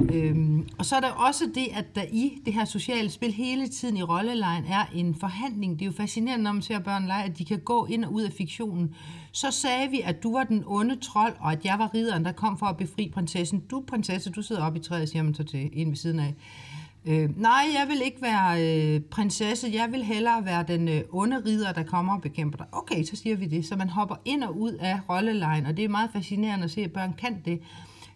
Øhm, 0.00 0.68
og 0.78 0.84
så 0.84 0.96
er 0.96 1.00
der 1.00 1.08
også 1.08 1.44
det, 1.54 1.66
at 1.74 1.94
der 1.94 2.02
i 2.12 2.32
det 2.44 2.54
her 2.54 2.64
sociale 2.64 3.10
spil 3.10 3.32
hele 3.32 3.68
tiden 3.68 3.96
i 3.96 4.02
rollelejen 4.02 4.64
er 4.64 4.84
en 4.94 5.14
forhandling. 5.14 5.72
Det 5.72 5.82
er 5.82 5.86
jo 5.86 5.92
fascinerende, 5.92 6.44
når 6.44 6.52
man 6.52 6.62
ser 6.62 6.78
børn 6.78 7.06
lege, 7.06 7.24
at 7.24 7.38
de 7.38 7.44
kan 7.44 7.58
gå 7.58 7.86
ind 7.86 8.04
og 8.04 8.12
ud 8.12 8.22
af 8.22 8.32
fiktionen. 8.32 8.94
Så 9.32 9.50
sagde 9.50 9.90
vi, 9.90 10.00
at 10.00 10.22
du 10.22 10.32
var 10.32 10.44
den 10.44 10.64
onde 10.66 10.96
trold, 10.96 11.32
og 11.40 11.52
at 11.52 11.64
jeg 11.64 11.78
var 11.78 11.94
ridderen, 11.94 12.24
der 12.24 12.32
kom 12.32 12.58
for 12.58 12.66
at 12.66 12.76
befri 12.76 13.10
prinsessen. 13.14 13.62
Du, 13.70 13.84
prinsesse, 13.88 14.30
du 14.30 14.42
sidder 14.42 14.62
oppe 14.62 14.78
i 14.78 14.82
træet, 14.82 15.08
siger 15.08 15.22
man 15.22 15.34
så 15.34 15.44
til 15.44 15.70
en 15.72 15.88
ved 15.88 15.96
siden 15.96 16.20
af. 16.20 16.34
Øh, 17.04 17.40
nej, 17.40 17.64
jeg 17.74 17.86
vil 17.88 18.00
ikke 18.04 18.22
være 18.22 18.64
øh, 18.94 19.00
prinsesse. 19.00 19.70
Jeg 19.74 19.88
vil 19.92 20.04
hellere 20.04 20.44
være 20.44 20.64
den 20.68 20.88
øh, 20.88 21.00
onde 21.10 21.42
ridder, 21.46 21.72
der 21.72 21.82
kommer 21.82 22.14
og 22.14 22.22
bekæmper 22.22 22.58
dig. 22.58 22.66
Okay, 22.72 23.04
så 23.04 23.16
siger 23.16 23.36
vi 23.36 23.46
det. 23.46 23.66
Så 23.66 23.76
man 23.76 23.88
hopper 23.88 24.16
ind 24.24 24.42
og 24.42 24.60
ud 24.60 24.72
af 24.72 25.00
rollelejen, 25.08 25.66
og 25.66 25.76
det 25.76 25.84
er 25.84 25.88
meget 25.88 26.10
fascinerende 26.12 26.64
at 26.64 26.70
se, 26.70 26.80
at 26.80 26.92
børn 26.92 27.14
kan 27.18 27.42
det. 27.44 27.60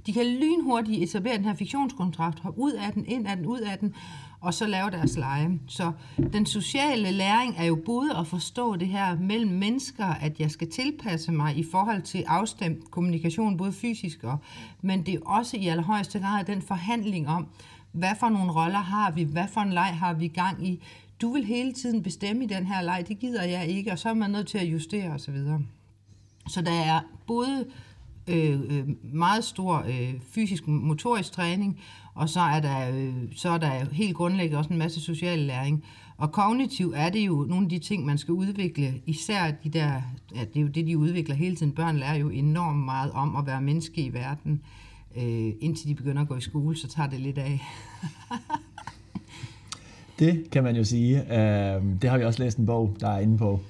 De 0.07 0.13
kan 0.13 0.27
lynhurtigt 0.27 1.03
etablere 1.03 1.37
den 1.37 1.45
her 1.45 1.55
fiktionskontrakt, 1.55 2.41
hoppe 2.41 2.61
ud 2.61 2.73
af 2.73 2.93
den, 2.93 3.07
ind 3.07 3.27
af 3.29 3.37
den, 3.37 3.47
ud 3.47 3.59
af 3.61 3.79
den, 3.79 3.95
og 4.41 4.55
så 4.55 4.67
lave 4.67 4.91
deres 4.91 5.17
leje. 5.17 5.59
Så 5.69 5.93
den 6.33 6.47
sociale 6.47 7.11
læring 7.11 7.55
er 7.59 7.65
jo 7.65 7.75
både 7.85 8.17
at 8.17 8.27
forstå 8.27 8.77
det 8.77 8.89
her 8.89 9.19
mellem 9.19 9.51
mennesker, 9.51 10.07
at 10.07 10.41
jeg 10.41 10.51
skal 10.51 10.71
tilpasse 10.71 11.33
mig 11.33 11.57
i 11.57 11.65
forhold 11.71 12.03
til 12.03 12.25
afstemt 12.27 12.91
kommunikation, 12.91 13.57
både 13.57 13.73
fysisk 13.73 14.25
og, 14.25 14.39
men 14.81 15.07
det 15.07 15.15
er 15.15 15.21
også 15.27 15.57
i 15.57 15.67
allerhøjeste 15.67 16.19
grad 16.19 16.45
den 16.45 16.63
forhandling 16.63 17.29
om, 17.29 17.47
hvad 17.93 18.13
for 18.21 18.29
nogle 18.29 18.53
roller 18.53 18.79
har 18.79 19.11
vi, 19.11 19.23
hvad 19.23 19.49
for 19.49 19.61
en 19.61 19.73
leg 19.73 19.97
har 19.99 20.15
vi 20.15 20.29
gang 20.29 20.67
i. 20.69 20.83
Du 21.21 21.33
vil 21.33 21.45
hele 21.45 21.73
tiden 21.73 22.03
bestemme 22.03 22.45
i 22.45 22.47
den 22.47 22.67
her 22.67 22.83
leg, 22.83 23.05
det 23.09 23.19
gider 23.19 23.43
jeg 23.43 23.69
ikke, 23.69 23.93
og 23.93 23.99
så 23.99 24.09
er 24.09 24.15
man 24.15 24.31
nødt 24.31 24.47
til 24.47 24.59
at 24.59 24.67
justere 24.67 25.11
osv. 25.11 25.37
Så 26.49 26.63
der 26.63 26.73
er 26.73 27.01
både 27.27 27.67
øh, 28.27 28.61
øh, 28.61 28.89
meget 29.03 29.45
stor 29.45 29.85
øh, 29.89 30.15
fysisk 30.31 30.69
motorisk 30.69 31.33
træning, 31.33 31.81
og 32.15 32.29
så 32.29 32.41
er, 32.41 32.61
der, 32.61 32.91
øh, 32.91 33.15
så 33.37 33.49
er 33.49 33.59
der 33.59 33.93
helt 33.93 34.17
grundlæggende 34.17 34.59
også 34.59 34.71
en 34.71 34.79
masse 34.79 35.01
social 35.01 35.39
læring. 35.39 35.85
Og 36.17 36.33
kognitiv 36.33 36.93
er 36.97 37.11
det 37.11 37.21
jo 37.21 37.47
nogle 37.49 37.67
af 37.67 37.71
de 37.71 37.79
ting, 37.79 38.07
man 38.07 38.19
skal 38.19 38.35
udvikle, 38.35 38.95
især 39.07 39.51
de 39.65 39.69
der, 39.69 39.93
ja, 40.35 40.41
det 40.41 40.57
er 40.57 40.61
jo 40.61 40.69
det, 40.69 40.87
de 40.87 40.99
udvikler 40.99 41.35
hele 41.35 41.57
tiden. 41.57 41.73
Børn 41.73 41.97
lærer 41.97 42.15
jo 42.15 42.29
enormt 42.29 42.85
meget 42.85 43.13
om 43.13 43.37
at 43.37 43.47
være 43.47 43.63
menneske 43.63 44.03
i 44.03 44.15
verden. 44.15 44.63
Øh, 45.17 45.53
indtil 45.61 45.89
de 45.89 45.95
begynder 45.95 46.23
at 46.23 46.29
gå 46.29 46.37
i 46.37 46.41
skole, 46.41 46.77
så 46.77 46.89
tager 46.89 47.09
det 47.09 47.21
lidt 47.21 47.39
af. 47.39 47.61
det 50.19 50.51
kan 50.51 50.63
man 50.63 50.77
jo 50.77 50.85
sige. 50.85 51.21
Øh, 51.21 51.83
det 52.03 52.11
har 52.11 52.19
vi 52.19 52.25
også 52.25 52.43
læst 52.43 52.59
en 52.59 52.67
bog, 52.67 52.97
der 53.01 53.09
er 53.09 53.19
inde 53.19 53.39
på. 53.39 53.61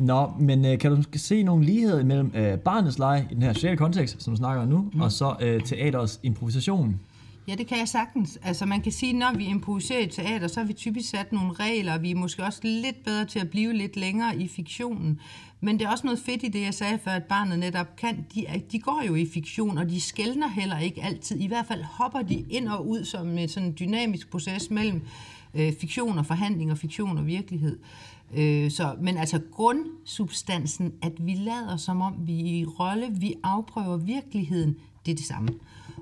Nå, 0.00 0.32
men 0.38 0.64
øh, 0.64 0.78
kan 0.78 0.90
du 0.90 1.02
se 1.16 1.42
nogle 1.42 1.64
ligheder 1.64 2.04
mellem 2.04 2.32
øh, 2.34 2.58
barnets 2.58 2.98
leg 2.98 3.26
i 3.30 3.34
den 3.34 3.42
her 3.42 3.52
sociale 3.52 3.76
kontekst, 3.76 4.22
som 4.22 4.32
du 4.32 4.36
snakker 4.36 4.62
om 4.62 4.68
nu, 4.68 4.90
mm. 4.92 5.00
og 5.00 5.12
så 5.12 5.34
øh, 5.40 5.62
teaters 5.62 6.20
improvisation? 6.22 7.00
Ja, 7.48 7.54
det 7.54 7.66
kan 7.66 7.78
jeg 7.78 7.88
sagtens. 7.88 8.38
Altså 8.42 8.66
man 8.66 8.80
kan 8.80 8.92
sige, 8.92 9.12
når 9.12 9.32
vi 9.36 9.44
improviserer 9.44 10.00
i 10.00 10.06
teater, 10.06 10.48
så 10.48 10.60
har 10.60 10.66
vi 10.66 10.72
typisk 10.72 11.10
sat 11.10 11.32
nogle 11.32 11.52
regler, 11.52 11.94
og 11.94 12.02
vi 12.02 12.10
er 12.10 12.14
måske 12.14 12.44
også 12.44 12.60
lidt 12.62 13.04
bedre 13.04 13.24
til 13.24 13.38
at 13.38 13.50
blive 13.50 13.72
lidt 13.72 13.96
længere 13.96 14.36
i 14.36 14.48
fiktionen. 14.48 15.20
Men 15.60 15.78
det 15.78 15.86
er 15.86 15.90
også 15.90 16.06
noget 16.06 16.18
fedt 16.18 16.42
i 16.42 16.48
det, 16.48 16.62
jeg 16.62 16.74
sagde 16.74 16.98
før, 17.04 17.10
at 17.10 17.24
barnet 17.24 17.58
netop 17.58 17.96
kan. 17.96 18.26
De, 18.34 18.46
de 18.72 18.78
går 18.78 19.02
jo 19.08 19.14
i 19.14 19.26
fiktion, 19.34 19.78
og 19.78 19.90
de 19.90 20.00
skældner 20.00 20.48
heller 20.48 20.78
ikke 20.78 21.04
altid. 21.04 21.40
I 21.40 21.46
hvert 21.46 21.66
fald 21.66 21.82
hopper 21.82 22.22
de 22.22 22.44
ind 22.50 22.68
og 22.68 22.88
ud 22.88 23.04
som 23.04 23.38
en 23.38 23.48
sådan 23.48 23.76
dynamisk 23.80 24.30
proces 24.30 24.70
mellem 24.70 25.02
øh, 25.54 25.72
fiktion 25.80 26.18
og 26.18 26.26
forhandling 26.26 26.70
og 26.70 26.78
fiktion 26.78 27.18
og 27.18 27.26
virkelighed. 27.26 27.78
Øh, 28.34 28.70
så, 28.70 28.96
men 29.00 29.16
altså 29.16 29.40
grundsubstansen, 29.52 30.92
at 31.02 31.12
vi 31.18 31.34
lader 31.34 31.76
som 31.76 32.00
om 32.00 32.14
vi 32.26 32.40
er 32.40 32.60
i 32.60 32.64
rolle, 32.64 33.06
vi 33.10 33.34
afprøver 33.42 33.96
virkeligheden, 33.96 34.76
det 35.06 35.12
er 35.12 35.16
det 35.16 35.24
samme. 35.24 35.48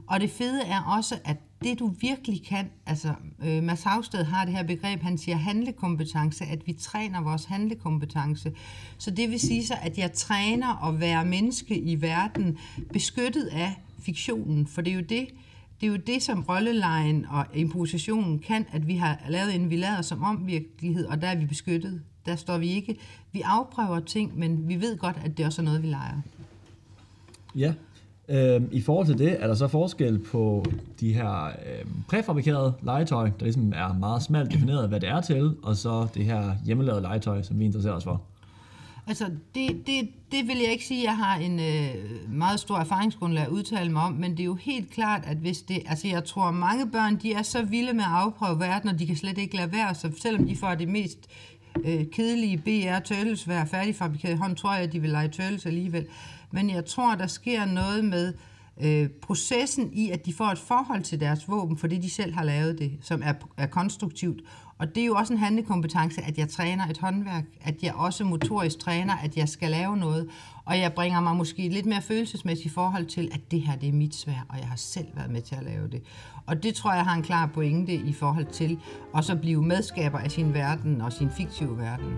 Og 0.06 0.20
det 0.20 0.30
fede 0.30 0.62
er 0.62 0.82
også, 0.82 1.18
at 1.24 1.36
det 1.62 1.78
du 1.78 1.92
virkelig 2.00 2.42
kan, 2.46 2.70
altså 2.86 3.14
øh, 3.44 3.62
Mads 3.62 3.82
Havsted 3.82 4.24
har 4.24 4.44
det 4.44 4.54
her 4.54 4.62
begreb, 4.62 5.02
han 5.02 5.18
siger 5.18 5.36
handlekompetence, 5.36 6.44
at 6.44 6.66
vi 6.66 6.72
træner 6.72 7.20
vores 7.22 7.44
handlekompetence. 7.44 8.52
Så 8.98 9.10
det 9.10 9.30
vil 9.30 9.40
sige 9.40 9.66
så, 9.66 9.74
at 9.82 9.98
jeg 9.98 10.12
træner 10.12 10.88
at 10.88 11.00
være 11.00 11.24
menneske 11.24 11.78
i 11.78 12.02
verden, 12.02 12.58
beskyttet 12.92 13.46
af 13.46 13.74
fiktionen, 13.98 14.66
for 14.66 14.82
det 14.82 14.90
er 14.90 14.94
jo 14.94 15.02
det, 15.08 15.28
det 15.80 15.86
er 15.86 15.90
jo 15.90 15.96
det, 15.96 16.22
som 16.22 16.44
rollelejen 16.48 17.26
og 17.30 17.46
improvisationen 17.54 18.38
kan, 18.38 18.66
at 18.72 18.86
vi 18.86 18.94
har 18.94 19.18
lavet 19.28 19.54
en 19.54 19.70
vi 19.70 19.76
lader 19.76 20.02
som 20.02 20.22
om 20.22 20.46
virkelighed, 20.46 21.06
og 21.06 21.22
der 21.22 21.28
er 21.28 21.36
vi 21.36 21.46
beskyttet. 21.46 22.02
Der 22.26 22.36
står 22.36 22.58
vi 22.58 22.68
ikke. 22.68 22.96
Vi 23.32 23.40
afprøver 23.40 24.00
ting, 24.00 24.38
men 24.38 24.68
vi 24.68 24.80
ved 24.80 24.98
godt, 24.98 25.16
at 25.24 25.38
det 25.38 25.46
også 25.46 25.62
er 25.62 25.64
noget, 25.64 25.82
vi 25.82 25.86
leger. 25.86 26.20
Ja, 27.54 27.74
Øh, 28.30 28.62
I 28.72 28.80
forhold 28.80 29.06
til 29.06 29.18
det, 29.18 29.42
er 29.42 29.46
der 29.46 29.54
så 29.54 29.68
forskel 29.68 30.18
på 30.18 30.64
de 31.00 31.12
her 31.12 31.46
øh, 31.46 31.84
præfabrikerede 32.08 32.74
legetøj, 32.82 33.30
der 33.38 33.44
ligesom 33.44 33.72
er 33.76 33.98
meget 33.98 34.22
smalt 34.22 34.52
defineret, 34.52 34.88
hvad 34.88 35.00
det 35.00 35.08
er 35.08 35.20
til, 35.20 35.56
og 35.62 35.76
så 35.76 36.06
det 36.14 36.24
her 36.24 36.54
hjemmelavede 36.64 37.02
legetøj, 37.02 37.42
som 37.42 37.58
vi 37.58 37.64
interesserer 37.64 37.94
os 37.94 38.04
for? 38.04 38.22
Altså, 39.08 39.30
det, 39.54 39.86
det, 39.86 40.08
det 40.32 40.48
vil 40.48 40.58
jeg 40.58 40.72
ikke 40.72 40.84
sige, 40.84 41.00
at 41.00 41.04
jeg 41.04 41.16
har 41.16 41.36
en 41.36 41.60
øh, 41.60 42.30
meget 42.30 42.60
stor 42.60 42.78
erfaringsgrundlag 42.78 43.44
at 43.44 43.48
udtale 43.48 43.92
mig 43.92 44.02
om, 44.02 44.12
men 44.12 44.30
det 44.30 44.40
er 44.40 44.44
jo 44.44 44.54
helt 44.54 44.90
klart, 44.90 45.22
at 45.26 45.36
hvis 45.36 45.62
det... 45.62 45.82
Altså, 45.86 46.08
jeg 46.08 46.24
tror, 46.24 46.50
mange 46.50 46.90
børn, 46.90 47.16
de 47.16 47.32
er 47.32 47.42
så 47.42 47.62
vilde 47.62 47.92
med 47.92 48.04
at 48.04 48.10
afprøve 48.10 48.60
verden, 48.60 48.88
og 48.88 48.98
de 48.98 49.06
kan 49.06 49.16
slet 49.16 49.38
ikke 49.38 49.56
lade 49.56 49.72
være, 49.72 49.94
så 49.94 50.12
selvom 50.22 50.46
de 50.46 50.56
får 50.56 50.74
det 50.74 50.88
mest 50.88 51.18
øh, 51.84 52.06
kedelige 52.12 52.58
BR 52.58 52.98
Turtles 52.98 53.48
være 53.48 53.66
færdigfabrikeret 53.66 54.38
hånd, 54.38 54.56
tror 54.56 54.74
jeg, 54.74 54.82
at 54.82 54.92
de 54.92 55.00
vil 55.00 55.10
lege 55.10 55.28
Turtles 55.28 55.66
alligevel. 55.66 56.06
Men 56.50 56.70
jeg 56.70 56.84
tror, 56.84 57.14
der 57.14 57.26
sker 57.26 57.64
noget 57.64 58.04
med 58.04 58.34
øh, 58.80 59.08
processen 59.22 59.90
i, 59.92 60.10
at 60.10 60.26
de 60.26 60.32
får 60.32 60.46
et 60.46 60.58
forhold 60.58 61.02
til 61.02 61.20
deres 61.20 61.48
våben, 61.48 61.76
fordi 61.78 61.98
de 61.98 62.10
selv 62.10 62.34
har 62.34 62.44
lavet 62.44 62.78
det, 62.78 62.98
som 63.02 63.22
er, 63.24 63.34
er 63.56 63.66
konstruktivt. 63.66 64.40
Og 64.78 64.94
det 64.94 65.02
er 65.02 65.06
jo 65.06 65.14
også 65.14 65.32
en 65.32 65.38
handlekompetence, 65.38 66.22
at 66.22 66.38
jeg 66.38 66.48
træner 66.48 66.86
et 66.86 66.98
håndværk, 66.98 67.44
at 67.60 67.82
jeg 67.82 67.94
også 67.94 68.24
motorisk 68.24 68.78
træner, 68.78 69.16
at 69.16 69.36
jeg 69.36 69.48
skal 69.48 69.70
lave 69.70 69.96
noget, 69.96 70.28
og 70.64 70.78
jeg 70.78 70.92
bringer 70.92 71.20
mig 71.20 71.36
måske 71.36 71.68
lidt 71.68 71.86
mere 71.86 72.02
følelsesmæssigt 72.02 72.74
forhold 72.74 73.06
til, 73.06 73.28
at 73.32 73.40
det 73.50 73.60
her 73.60 73.76
det 73.76 73.88
er 73.88 73.92
mit 73.92 74.14
svær, 74.14 74.46
og 74.48 74.58
jeg 74.58 74.68
har 74.68 74.76
selv 74.76 75.06
været 75.14 75.30
med 75.30 75.42
til 75.42 75.54
at 75.54 75.64
lave 75.64 75.88
det. 75.88 76.02
Og 76.46 76.62
det 76.62 76.74
tror 76.74 76.92
jeg 76.92 77.04
har 77.04 77.14
en 77.14 77.22
klar 77.22 77.46
pointe 77.46 77.94
i 77.94 78.12
forhold 78.12 78.46
til 78.46 78.78
at 79.16 79.24
så 79.24 79.36
blive 79.36 79.62
medskaber 79.62 80.18
af 80.18 80.30
sin 80.30 80.54
verden 80.54 81.00
og 81.00 81.12
sin 81.12 81.30
fiktive 81.30 81.78
verden. 81.78 82.14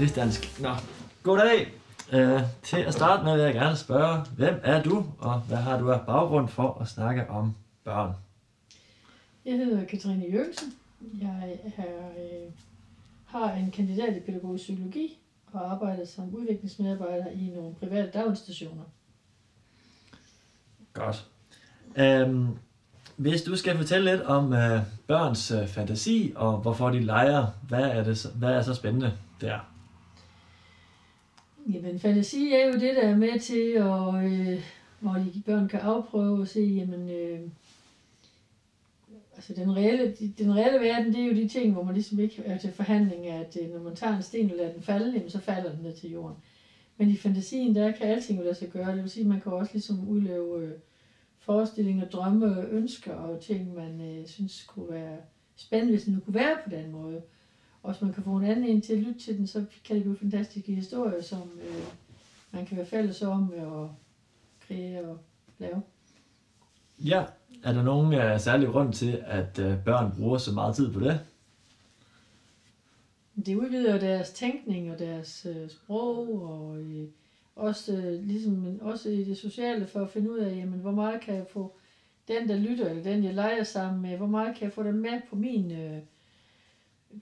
Rigsdansk. 0.00 0.60
Nå, 0.60 0.68
goddag. 1.22 1.72
Uh, 2.12 2.40
til 2.62 2.76
at 2.76 2.94
starte 2.94 3.24
med 3.24 3.32
vil 3.36 3.42
jeg 3.42 3.54
gerne 3.54 3.76
spørge, 3.76 4.24
hvem 4.36 4.60
er 4.62 4.82
du, 4.82 5.04
og 5.18 5.40
hvad 5.40 5.56
har 5.56 5.78
du 5.78 5.90
af 5.90 6.00
baggrund 6.06 6.48
for 6.48 6.78
at 6.80 6.88
snakke 6.88 7.30
om 7.30 7.54
børn? 7.84 8.12
Jeg 9.44 9.56
hedder 9.56 9.84
Katrine 9.84 10.26
Jørgensen. 10.32 10.72
Jeg 11.20 11.58
er, 11.76 12.08
øh, 12.18 12.52
har 13.26 13.52
en 13.52 13.70
kandidat 13.70 14.16
i 14.16 14.20
pædagogisk 14.20 14.62
psykologi 14.62 15.18
og 15.52 15.72
arbejder 15.72 16.06
som 16.06 16.34
udviklingsmedarbejder 16.34 17.30
i 17.30 17.52
nogle 17.56 17.74
private 17.74 18.10
daginstitutioner. 18.10 18.84
Godt. 20.92 21.26
Um, 22.26 22.58
hvis 23.20 23.42
du 23.42 23.56
skal 23.56 23.76
fortælle 23.76 24.10
lidt 24.10 24.22
om 24.22 24.52
øh, 24.52 24.80
børns 25.06 25.50
øh, 25.50 25.68
fantasi 25.68 26.32
og 26.36 26.58
hvorfor 26.58 26.90
de 26.90 27.00
leger, 27.00 27.46
hvad 27.68 27.82
er, 27.82 28.04
det, 28.04 28.32
hvad 28.34 28.50
er 28.50 28.62
så 28.62 28.74
spændende 28.74 29.12
der? 29.40 29.58
Jamen, 31.72 32.00
fantasi 32.00 32.52
er 32.52 32.66
jo 32.66 32.72
det, 32.72 32.96
der 32.96 33.02
er 33.02 33.16
med 33.16 33.40
til, 33.40 33.82
og, 33.82 34.24
øh, 34.24 34.62
hvor 35.00 35.12
de 35.12 35.42
børn 35.46 35.68
kan 35.68 35.80
afprøve 35.80 36.40
og 36.40 36.48
se, 36.48 36.60
jamen, 36.60 37.10
øh, 37.10 37.40
altså 39.36 39.54
den 39.54 39.76
reelle, 39.76 40.16
den 40.38 40.56
reelle 40.56 40.80
verden, 40.80 41.12
det 41.12 41.20
er 41.20 41.26
jo 41.26 41.34
de 41.34 41.48
ting, 41.48 41.72
hvor 41.72 41.82
man 41.82 41.94
ligesom 41.94 42.18
ikke 42.18 42.42
er 42.44 42.58
til 42.58 42.72
forhandling, 42.72 43.26
at 43.26 43.58
øh, 43.62 43.74
når 43.74 43.82
man 43.82 43.96
tager 43.96 44.16
en 44.16 44.22
sten 44.22 44.50
og 44.50 44.56
lader 44.56 44.72
den 44.72 44.82
falde, 44.82 45.12
jamen, 45.12 45.30
så 45.30 45.40
falder 45.40 45.72
den 45.72 45.82
ned 45.82 45.92
til 45.92 46.10
jorden. 46.10 46.36
Men 46.98 47.10
i 47.10 47.16
fantasien, 47.16 47.74
der 47.74 47.90
kan 47.90 48.06
alting 48.06 48.38
jo 48.38 48.44
lade 48.44 48.54
sig 48.54 48.68
gøre. 48.68 48.94
Det 48.94 49.02
vil 49.02 49.10
sige, 49.10 49.24
at 49.24 49.28
man 49.28 49.40
kan 49.40 49.52
også 49.52 49.72
ligesom 49.72 50.08
udleve 50.08 50.64
øh, 50.64 50.72
forestillinger, 51.40 52.08
drømme, 52.08 52.66
ønsker 52.70 53.14
og 53.14 53.40
ting, 53.40 53.74
man 53.74 54.00
øh, 54.00 54.26
synes 54.26 54.64
kunne 54.64 54.90
være 54.90 55.16
spændende, 55.56 55.92
hvis 55.92 56.04
det 56.04 56.14
nu 56.14 56.20
kunne 56.20 56.34
være 56.34 56.56
på 56.64 56.70
den 56.70 56.92
måde. 56.92 57.22
Og 57.82 57.92
hvis 57.92 58.02
man 58.02 58.12
kan 58.12 58.22
få 58.22 58.36
en 58.36 58.44
anden 58.44 58.64
ind 58.64 58.82
til 58.82 58.92
at 58.92 58.98
lytte 58.98 59.20
til 59.20 59.38
den, 59.38 59.46
så 59.46 59.64
kan 59.84 59.96
det 59.96 60.02
blive 60.02 60.16
fantastiske 60.16 60.74
historier, 60.74 61.22
som 61.22 61.50
øh, 61.62 61.84
man 62.50 62.66
kan 62.66 62.76
være 62.76 62.86
fælles 62.86 63.22
om 63.22 63.52
at 63.52 63.88
kreere 64.60 65.04
og 65.04 65.18
lave. 65.58 65.82
Ja, 66.98 67.24
er 67.64 67.72
der 67.72 67.82
nogen 67.82 68.06
uh, 68.06 68.40
særlig 68.40 68.68
grund 68.68 68.92
til, 68.92 69.22
at 69.26 69.58
uh, 69.58 69.84
børn 69.84 70.12
bruger 70.16 70.38
så 70.38 70.52
meget 70.52 70.76
tid 70.76 70.92
på 70.92 71.00
det? 71.00 71.20
Det 73.46 73.56
udvider 73.56 73.98
deres 73.98 74.30
tænkning 74.30 74.92
og 74.92 74.98
deres 74.98 75.46
uh, 75.50 75.70
sprog, 75.70 76.42
og 76.42 76.70
uh, 76.70 77.08
også, 77.60 77.96
øh, 77.96 78.22
ligesom, 78.22 78.78
også 78.80 79.08
i 79.08 79.24
det 79.24 79.36
sociale, 79.36 79.86
for 79.86 80.00
at 80.00 80.10
finde 80.10 80.30
ud 80.30 80.38
af, 80.38 80.56
jamen, 80.56 80.80
hvor 80.80 80.90
meget 80.90 81.20
kan 81.20 81.34
jeg 81.34 81.46
få 81.46 81.76
den, 82.28 82.48
der 82.48 82.56
lytter, 82.56 82.88
eller 82.88 83.02
den, 83.02 83.24
jeg 83.24 83.34
leger 83.34 83.62
sammen 83.62 84.02
med, 84.02 84.16
hvor 84.16 84.26
meget 84.26 84.56
kan 84.56 84.64
jeg 84.64 84.72
få 84.72 84.82
dem 84.82 84.94
med 84.94 85.20
på 85.30 85.36
min 85.36 85.72
øh, 85.72 86.02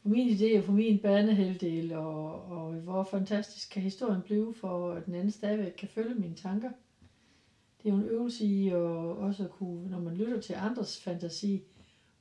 på 0.02 0.08
min 0.08 0.28
idé 0.28 0.58
og 0.58 0.64
på 0.64 0.72
min 0.72 0.98
banehalvdel, 0.98 1.92
og, 1.92 2.44
og 2.44 2.72
hvor 2.72 3.04
fantastisk 3.04 3.70
kan 3.70 3.82
historien 3.82 4.22
blive, 4.22 4.54
for 4.54 4.92
at 4.92 5.06
den 5.06 5.14
anden 5.14 5.30
stadigvæk 5.30 5.72
kan 5.78 5.88
følge 5.88 6.14
mine 6.14 6.34
tanker. 6.34 6.70
Det 7.82 7.88
er 7.88 7.92
jo 7.92 8.00
en 8.00 8.08
øvelse 8.08 8.44
i 8.44 8.68
at 8.68 8.76
også 8.76 9.44
at 9.44 9.50
kunne, 9.50 9.90
når 9.90 10.00
man 10.00 10.16
lytter 10.16 10.40
til 10.40 10.54
andres 10.54 11.00
fantasi, 11.00 11.62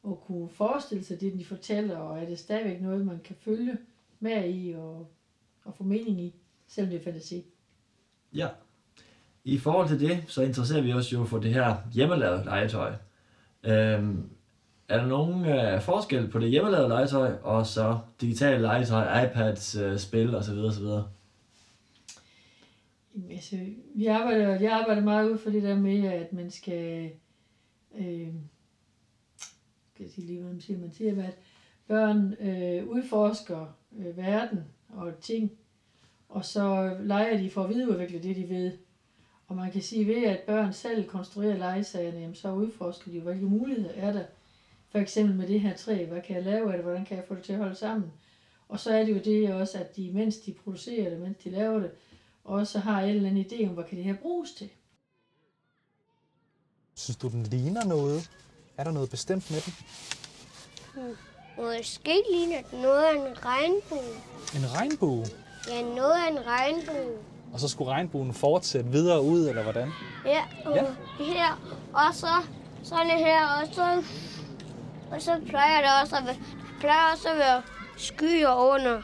og 0.03 0.23
kunne 0.25 0.49
forestille 0.49 1.03
sig 1.03 1.21
det, 1.21 1.33
de 1.33 1.45
fortæller, 1.45 1.97
og 1.97 2.21
er 2.21 2.25
det 2.25 2.39
stadigvæk 2.39 2.81
noget, 2.81 3.05
man 3.05 3.19
kan 3.19 3.35
følge 3.35 3.77
med 4.19 4.53
i 4.53 4.73
og, 4.73 5.07
og 5.63 5.73
få 5.73 5.83
mening 5.83 6.21
i, 6.21 6.35
selvom 6.67 6.91
det 6.91 6.99
er 6.99 7.03
fantasi. 7.03 7.45
Ja. 8.35 8.47
I 9.43 9.57
forhold 9.57 9.87
til 9.87 9.99
det, 9.99 10.23
så 10.27 10.41
interesserer 10.41 10.81
vi 10.81 10.93
os 10.93 11.13
jo 11.13 11.23
for 11.23 11.39
det 11.39 11.53
her 11.53 11.75
hjemmelavede 11.93 12.45
legetøj. 12.45 12.93
Øhm, 13.63 14.29
er 14.89 14.97
der 14.97 15.05
nogen 15.05 15.45
øh, 15.45 15.81
forskel 15.81 16.27
på 16.27 16.39
det 16.39 16.49
hjemmelavede 16.49 16.89
legetøj, 16.89 17.33
og 17.43 17.67
så 17.67 17.99
digitale 18.21 18.61
legetøj, 18.61 19.23
iPads, 19.23 19.75
øh, 19.75 19.97
spil 19.97 20.35
osv. 20.35 20.57
osv.? 20.57 20.85
Jamen, 23.15 23.31
Altså, 23.31 23.57
vi 23.95 24.05
arbejder, 24.05 24.59
jeg 24.59 24.71
arbejder 24.71 25.01
meget 25.01 25.31
ud 25.31 25.37
for 25.37 25.49
det 25.49 25.63
der 25.63 25.75
med, 25.75 26.05
at 26.05 26.33
man 26.33 26.51
skal, 26.51 27.11
øh, 27.97 28.33
skal 29.93 30.03
jeg 30.03 30.11
sige 30.11 30.27
lige, 30.27 30.41
hvad 30.41 30.51
man 30.51 30.61
siger, 30.61 30.79
man 30.79 30.91
siger, 30.91 31.23
at 31.23 31.37
børn 31.87 32.33
øh, 32.33 32.87
udforsker 32.87 33.65
øh, 33.99 34.17
verden 34.17 34.59
og 34.89 35.19
ting, 35.21 35.51
og 36.29 36.45
så 36.45 36.97
leger 36.99 37.37
de 37.37 37.49
for 37.49 37.63
at 37.63 37.69
videreudvikle 37.69 38.23
det, 38.23 38.35
de 38.35 38.49
ved. 38.49 38.77
Og 39.47 39.55
man 39.55 39.71
kan 39.71 39.81
sige, 39.81 40.07
ved 40.07 40.23
at 40.23 40.39
børn 40.39 40.73
selv 40.73 41.09
konstruerer 41.09 41.57
legesagerne, 41.57 42.19
jamen, 42.19 42.35
så 42.35 42.51
udforsker 42.51 43.11
de, 43.11 43.19
hvilke 43.19 43.45
muligheder 43.45 43.93
er 43.95 44.13
der. 44.13 44.23
For 44.89 44.99
eksempel 44.99 45.35
med 45.35 45.47
det 45.47 45.61
her 45.61 45.75
træ, 45.75 46.05
hvad 46.05 46.21
kan 46.21 46.35
jeg 46.35 46.43
lave 46.43 46.71
af 46.71 46.77
det, 46.77 46.85
hvordan 46.85 47.05
kan 47.05 47.17
jeg 47.17 47.25
få 47.27 47.35
det 47.35 47.43
til 47.43 47.53
at 47.53 47.59
holde 47.59 47.75
sammen. 47.75 48.11
Og 48.69 48.79
så 48.79 48.91
er 48.91 49.05
det 49.05 49.13
jo 49.13 49.19
det 49.19 49.53
også, 49.53 49.77
at 49.77 49.95
de, 49.95 50.11
mens 50.13 50.37
de 50.37 50.53
producerer 50.63 51.09
det, 51.09 51.19
mens 51.19 51.37
de 51.43 51.49
laver 51.49 51.79
det, 51.79 51.91
også 52.43 52.79
har 52.79 53.01
en 53.01 53.15
eller 53.15 53.29
anden 53.29 53.45
idé 53.45 53.67
om, 53.69 53.73
hvad 53.73 53.83
kan 53.83 53.97
det 53.97 54.05
her 54.05 54.15
bruges 54.15 54.51
til. 54.51 54.69
Synes 56.95 57.17
du, 57.17 57.27
den 57.27 57.43
ligner 57.43 57.85
noget? 57.85 58.31
Er 58.77 58.83
der 58.83 58.91
noget 58.91 59.09
bestemt 59.09 59.51
med 59.51 59.61
den? 59.61 59.73
Måske 61.57 62.23
ligner 62.31 62.61
det 62.61 62.81
noget 62.81 63.03
af 63.03 63.15
en 63.15 63.45
regnbue. 63.45 64.13
En 64.55 64.73
regnbue. 64.73 65.25
Ja, 65.69 65.81
noget 65.81 66.13
af 66.27 66.31
en 66.31 66.45
regnbue. 66.47 67.17
Og 67.53 67.59
så 67.59 67.67
skulle 67.67 67.91
regnbuen 67.91 68.33
fortsætte 68.33 68.89
videre 68.91 69.21
ud, 69.23 69.49
eller 69.49 69.63
hvordan? 69.63 69.89
Ja, 70.25 70.43
og 70.65 70.75
Ja. 70.75 70.85
her, 71.23 71.77
og 71.93 72.13
så 72.15 72.27
sådan 72.83 73.07
her, 73.19 73.39
og 73.61 73.67
så, 73.73 74.03
og 75.11 75.21
så 75.21 75.41
plejer 75.47 75.81
det 75.81 75.89
også 76.03 76.15
at 76.15 76.25
være, 76.25 76.35
plejer 76.79 77.11
også 77.13 77.29
at 77.29 77.37
være 77.37 77.61
skyer 77.97 78.73
under. 78.73 79.01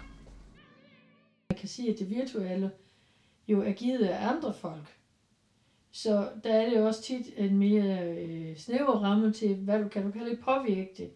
Man 1.50 1.58
kan 1.60 1.70
sige, 1.70 1.94
at 1.94 2.00
det 2.00 2.10
virtuelle 2.10 2.72
jo 3.48 3.62
er 3.62 3.72
givet 3.72 4.06
af 4.06 4.28
andre 4.28 4.54
folk. 4.54 4.98
Så 5.92 6.28
der 6.44 6.54
er 6.54 6.70
det 6.70 6.78
jo 6.78 6.86
også 6.88 7.02
tit 7.02 7.26
en 7.38 7.58
mere 7.58 8.00
øh, 8.10 8.58
snæver 8.58 9.04
ramme 9.04 9.34
til, 9.34 9.56
hvad 9.56 9.80
du 9.84 9.88
kan. 9.88 10.06
Du 10.06 10.12
kan 10.12 10.28
ikke 10.28 10.44
påvirke 10.44 10.90
det 10.98 11.10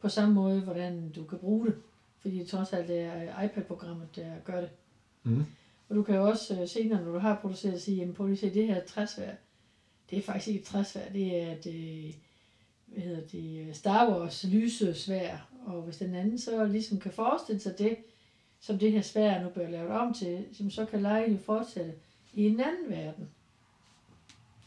på 0.00 0.08
samme 0.08 0.34
måde, 0.34 0.60
hvordan 0.60 1.12
du 1.12 1.24
kan 1.24 1.38
bruge 1.38 1.66
det. 1.66 1.74
Fordi 2.20 2.38
det 2.38 2.48
trods 2.48 2.72
alt 2.72 2.90
er 2.90 3.42
iPad-programmet, 3.42 4.16
der 4.16 4.26
gør 4.44 4.60
det. 4.60 4.70
Mm. 5.26 5.44
Og 5.88 5.96
du 5.96 6.02
kan 6.02 6.14
jo 6.14 6.28
også 6.28 6.60
øh, 6.60 6.68
senere, 6.68 7.04
når 7.04 7.12
du 7.12 7.18
har 7.18 7.38
produceret, 7.40 7.82
sige, 7.82 7.96
jamen 7.96 8.14
prøv 8.14 8.26
lige 8.26 8.34
at 8.34 8.40
se, 8.40 8.60
det 8.60 8.66
her 8.66 8.84
træsvær, 8.84 9.30
det 10.10 10.18
er 10.18 10.22
faktisk 10.22 10.48
ikke 10.48 10.60
et 10.60 10.66
træsvær, 10.66 11.08
det 11.12 11.42
er 11.42 11.54
det, 11.54 12.14
hvad 12.86 13.02
hedder 13.02 13.26
det, 13.32 13.76
Star 13.76 14.10
Wars 14.10 14.44
lysesvær. 14.44 15.48
Og 15.66 15.82
hvis 15.82 15.96
den 15.96 16.14
anden 16.14 16.38
så 16.38 16.66
ligesom 16.66 16.98
kan 17.00 17.12
forestille 17.12 17.60
sig 17.60 17.78
det, 17.78 17.96
som 18.60 18.78
det 18.78 18.92
her 18.92 19.02
svær 19.02 19.42
nu 19.42 19.48
bliver 19.48 19.70
lavet 19.70 19.90
om 19.90 20.14
til, 20.14 20.44
så 20.70 20.84
kan 20.84 21.02
lejen 21.02 21.32
jo 21.32 21.38
fortsætte 21.38 21.92
i 22.34 22.46
en 22.46 22.60
anden 22.60 22.90
verden. 22.90 23.28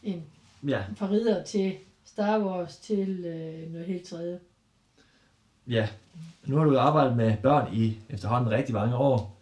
En 0.02 0.24
Ja, 0.68 0.84
fra 0.96 1.10
ridder 1.10 1.44
til 1.44 1.76
Star 2.04 2.44
Wars 2.44 2.76
til 2.76 3.24
øh, 3.24 3.72
noget 3.72 3.86
helt 3.86 4.06
tredje. 4.06 4.40
ja. 5.68 5.88
Nu 6.46 6.56
har 6.56 6.64
du 6.64 6.78
arbejdet 6.78 7.16
med 7.16 7.36
børn 7.42 7.74
i 7.74 7.98
efterhånden 8.08 8.50
rigtig 8.50 8.74
mange 8.74 8.96
år. 8.96 9.39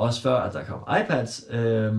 Også 0.00 0.22
før, 0.22 0.36
at 0.36 0.52
der 0.54 0.64
kom 0.64 0.80
iPads. 0.80 1.46
øh, 1.50 1.94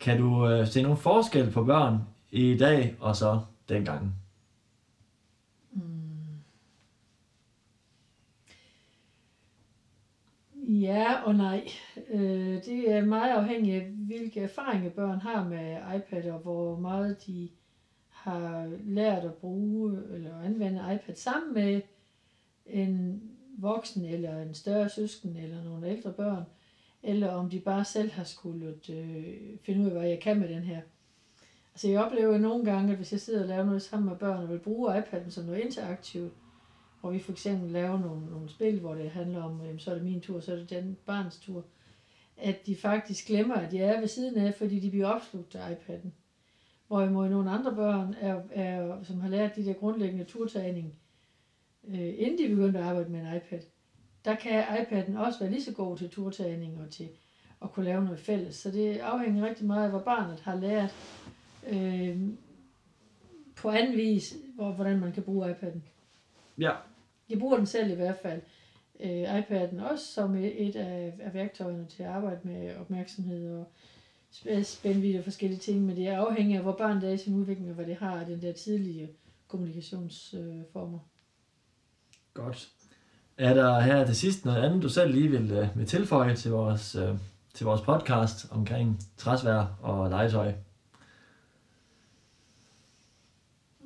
kan 0.00 0.18
du 0.18 0.48
øh, 0.48 0.66
se 0.66 0.82
nogle 0.82 0.96
forskel 0.96 1.50
på 1.50 1.64
børn 1.64 1.98
i 2.30 2.56
dag 2.56 2.96
og 3.00 3.16
så 3.16 3.40
dengang? 3.68 4.14
Mm. 5.72 5.82
Ja 10.68 11.22
og 11.24 11.34
nej. 11.34 11.68
Øh, 12.10 12.64
det 12.64 12.90
er 12.90 13.04
meget 13.04 13.30
afhængigt 13.30 13.82
af, 13.82 13.90
hvilke 13.90 14.40
erfaringer 14.40 14.90
børn 14.90 15.20
har 15.20 15.44
med 15.44 15.76
iPad, 15.96 16.30
og 16.30 16.38
hvor 16.38 16.76
meget 16.78 17.26
de 17.26 17.48
har 18.08 18.70
lært 18.84 19.24
at 19.24 19.34
bruge 19.34 19.98
eller 20.14 20.40
anvende 20.40 20.80
iPad 20.94 21.14
sammen 21.14 21.54
med 21.54 21.80
en 22.66 23.22
voksen 23.58 24.04
eller 24.04 24.42
en 24.42 24.54
større 24.54 24.88
søsken 24.88 25.36
eller 25.36 25.64
nogle 25.64 25.88
ældre 25.88 26.12
børn, 26.12 26.44
eller 27.04 27.28
om 27.28 27.50
de 27.50 27.60
bare 27.60 27.84
selv 27.84 28.10
har 28.10 28.24
skulle 28.24 28.74
øh, 28.88 29.58
finde 29.62 29.80
ud 29.80 29.86
af, 29.86 29.92
hvad 29.92 30.08
jeg 30.08 30.20
kan 30.20 30.40
med 30.40 30.48
den 30.48 30.62
her. 30.62 30.80
Altså 31.74 31.88
jeg 31.88 32.04
oplever 32.04 32.38
nogle 32.38 32.64
gange, 32.64 32.90
at 32.90 32.96
hvis 32.96 33.12
jeg 33.12 33.20
sidder 33.20 33.42
og 33.42 33.48
laver 33.48 33.64
noget 33.64 33.82
sammen 33.82 34.08
med 34.08 34.18
børn 34.18 34.42
og 34.42 34.48
vil 34.48 34.58
bruge 34.58 34.98
iPad'en 34.98 35.30
som 35.30 35.44
noget 35.44 35.60
interaktivt, 35.60 36.32
hvor 37.00 37.10
vi 37.10 37.18
for 37.18 37.32
eksempel 37.32 37.70
laver 37.70 38.00
nogle, 38.00 38.30
nogle 38.30 38.48
spil, 38.48 38.80
hvor 38.80 38.94
det 38.94 39.10
handler 39.10 39.42
om, 39.42 39.60
jamen, 39.62 39.78
så 39.78 39.90
er 39.90 39.94
det 39.94 40.04
min 40.04 40.20
tur, 40.20 40.40
så 40.40 40.52
er 40.52 40.56
det 40.56 40.70
den 40.70 40.96
barns 41.06 41.38
tur, 41.38 41.64
at 42.36 42.66
de 42.66 42.76
faktisk 42.76 43.26
glemmer, 43.26 43.54
at 43.54 43.74
jeg 43.74 43.86
er 43.86 44.00
ved 44.00 44.08
siden 44.08 44.38
af, 44.38 44.54
fordi 44.54 44.80
de 44.80 44.90
bliver 44.90 45.06
opslugt 45.06 45.54
af 45.54 45.74
iPad'en. 45.74 46.08
Hvorimod 46.86 47.28
nogle 47.28 47.50
andre 47.50 47.74
børn, 47.74 48.14
er, 48.20 48.42
er, 48.50 49.02
som 49.02 49.20
har 49.20 49.28
lært 49.28 49.56
de 49.56 49.64
der 49.64 49.72
grundlæggende 49.72 50.24
turtagning, 50.24 50.94
øh, 51.88 52.14
inden 52.16 52.38
de 52.38 52.54
begyndte 52.54 52.78
at 52.78 52.84
arbejde 52.84 53.10
med 53.10 53.20
en 53.20 53.36
iPad, 53.36 53.60
der 54.24 54.34
kan 54.34 54.64
iPad'en 54.64 55.18
også 55.18 55.38
være 55.38 55.50
lige 55.50 55.64
så 55.64 55.72
god 55.72 55.96
til 55.98 56.10
turtagning 56.10 56.80
og 56.80 56.90
til 56.90 57.08
at 57.62 57.72
kunne 57.72 57.84
lave 57.84 58.04
noget 58.04 58.20
fælles. 58.20 58.54
Så 58.54 58.70
det 58.70 58.96
afhænger 58.98 59.46
rigtig 59.48 59.66
meget 59.66 59.84
af, 59.84 59.90
hvad 59.90 60.00
barnet 60.00 60.40
har 60.40 60.54
lært 60.56 60.94
øh, 61.68 62.28
på 63.56 63.70
anden 63.70 63.96
vis, 63.96 64.36
hvor, 64.54 64.72
hvordan 64.72 65.00
man 65.00 65.12
kan 65.12 65.22
bruge 65.22 65.50
iPad'en. 65.50 65.78
Ja. 66.58 66.72
Jeg 67.28 67.38
bruger 67.38 67.56
den 67.56 67.66
selv 67.66 67.90
i 67.90 67.94
hvert 67.94 68.18
fald. 68.22 68.42
Øh, 69.00 69.38
iPad'en 69.38 69.82
også 69.82 70.06
som 70.12 70.34
et, 70.34 70.68
et 70.68 70.76
af, 70.76 71.14
af 71.20 71.34
værktøjerne 71.34 71.86
til 71.86 72.02
at 72.02 72.08
arbejde 72.08 72.40
med 72.44 72.76
opmærksomhed 72.76 73.58
og 73.58 73.72
spæ- 74.32 74.62
spændvidde 74.62 75.18
og 75.18 75.24
forskellige 75.24 75.60
ting, 75.60 75.82
men 75.82 75.96
det 75.96 76.08
er 76.08 76.18
afhængigt 76.18 76.56
af, 76.56 76.62
hvor 76.62 76.76
barnet 76.76 77.04
er 77.04 77.12
i 77.12 77.18
sin 77.18 77.34
udvikling, 77.34 77.68
og 77.68 77.74
hvad 77.74 77.86
det 77.86 77.96
har 77.96 78.20
af 78.20 78.26
den 78.26 78.42
der 78.42 78.52
tidlige 78.52 79.08
kommunikationsformer. 79.48 80.58
Øh, 80.58 80.64
former. 80.72 80.98
Godt. 82.34 82.70
Er 83.38 83.54
der 83.54 83.80
her 83.80 84.06
til 84.06 84.16
sidst 84.16 84.44
noget 84.44 84.62
andet, 84.62 84.82
du 84.82 84.88
selv 84.88 85.14
lige 85.14 85.28
vil, 85.28 85.52
øh, 85.52 85.78
vil 85.78 85.86
tilføje 85.86 86.36
til 86.36 86.50
vores, 86.50 86.94
øh, 86.94 87.14
til 87.54 87.66
vores 87.66 87.80
podcast 87.80 88.46
omkring 88.50 89.00
træsvær 89.16 89.78
og 89.82 90.10
legetøj? 90.10 90.52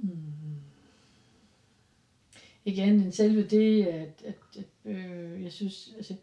Mm. 0.03 0.29
igen, 2.65 3.01
den 3.01 3.13
selve 3.13 3.43
det, 3.43 3.87
at, 3.87 4.23
at, 4.25 4.35
at 4.57 4.93
øh, 4.93 5.43
jeg 5.43 5.53
synes, 5.53 5.93
altså, 5.97 6.15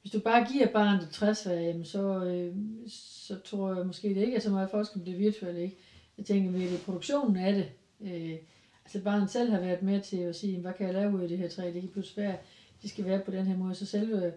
hvis 0.00 0.12
du 0.12 0.20
bare 0.20 0.46
giver 0.52 0.66
barnet 0.66 1.02
et 1.02 1.10
træsvær, 1.10 1.60
jamen 1.60 1.84
så, 1.84 2.24
øh, 2.24 2.56
så 2.88 3.38
tror 3.44 3.74
jeg 3.74 3.86
måske, 3.86 4.08
det 4.08 4.16
ikke 4.16 4.36
er 4.36 4.40
så 4.40 4.50
meget 4.50 4.70
forskel 4.70 4.98
på 4.98 5.04
det 5.04 5.18
virtuelt 5.18 5.58
ikke? 5.58 5.76
Jeg 6.18 6.26
tænker 6.26 6.50
mere, 6.50 6.68
det 6.70 6.74
er 6.74 6.84
produktionen 6.84 7.36
af 7.36 7.54
det. 7.54 7.68
Øh, 8.00 8.36
altså 8.84 9.00
barnet 9.00 9.30
selv 9.30 9.50
har 9.50 9.60
været 9.60 9.82
med 9.82 10.00
til 10.00 10.16
at 10.16 10.36
sige, 10.36 10.60
hvad 10.60 10.72
kan 10.72 10.86
jeg 10.86 10.94
lave 10.94 11.14
ud 11.14 11.20
af 11.20 11.28
det 11.28 11.38
her 11.38 11.48
træ, 11.48 11.64
det 11.64 11.80
kan 11.80 11.90
pludselig 11.90 12.14
svært, 12.14 12.38
det 12.84 12.90
skal 12.92 13.04
være 13.04 13.18
på 13.20 13.30
den 13.30 13.46
her 13.46 13.56
måde, 13.56 13.74
så 13.74 13.86
selve 13.86 14.32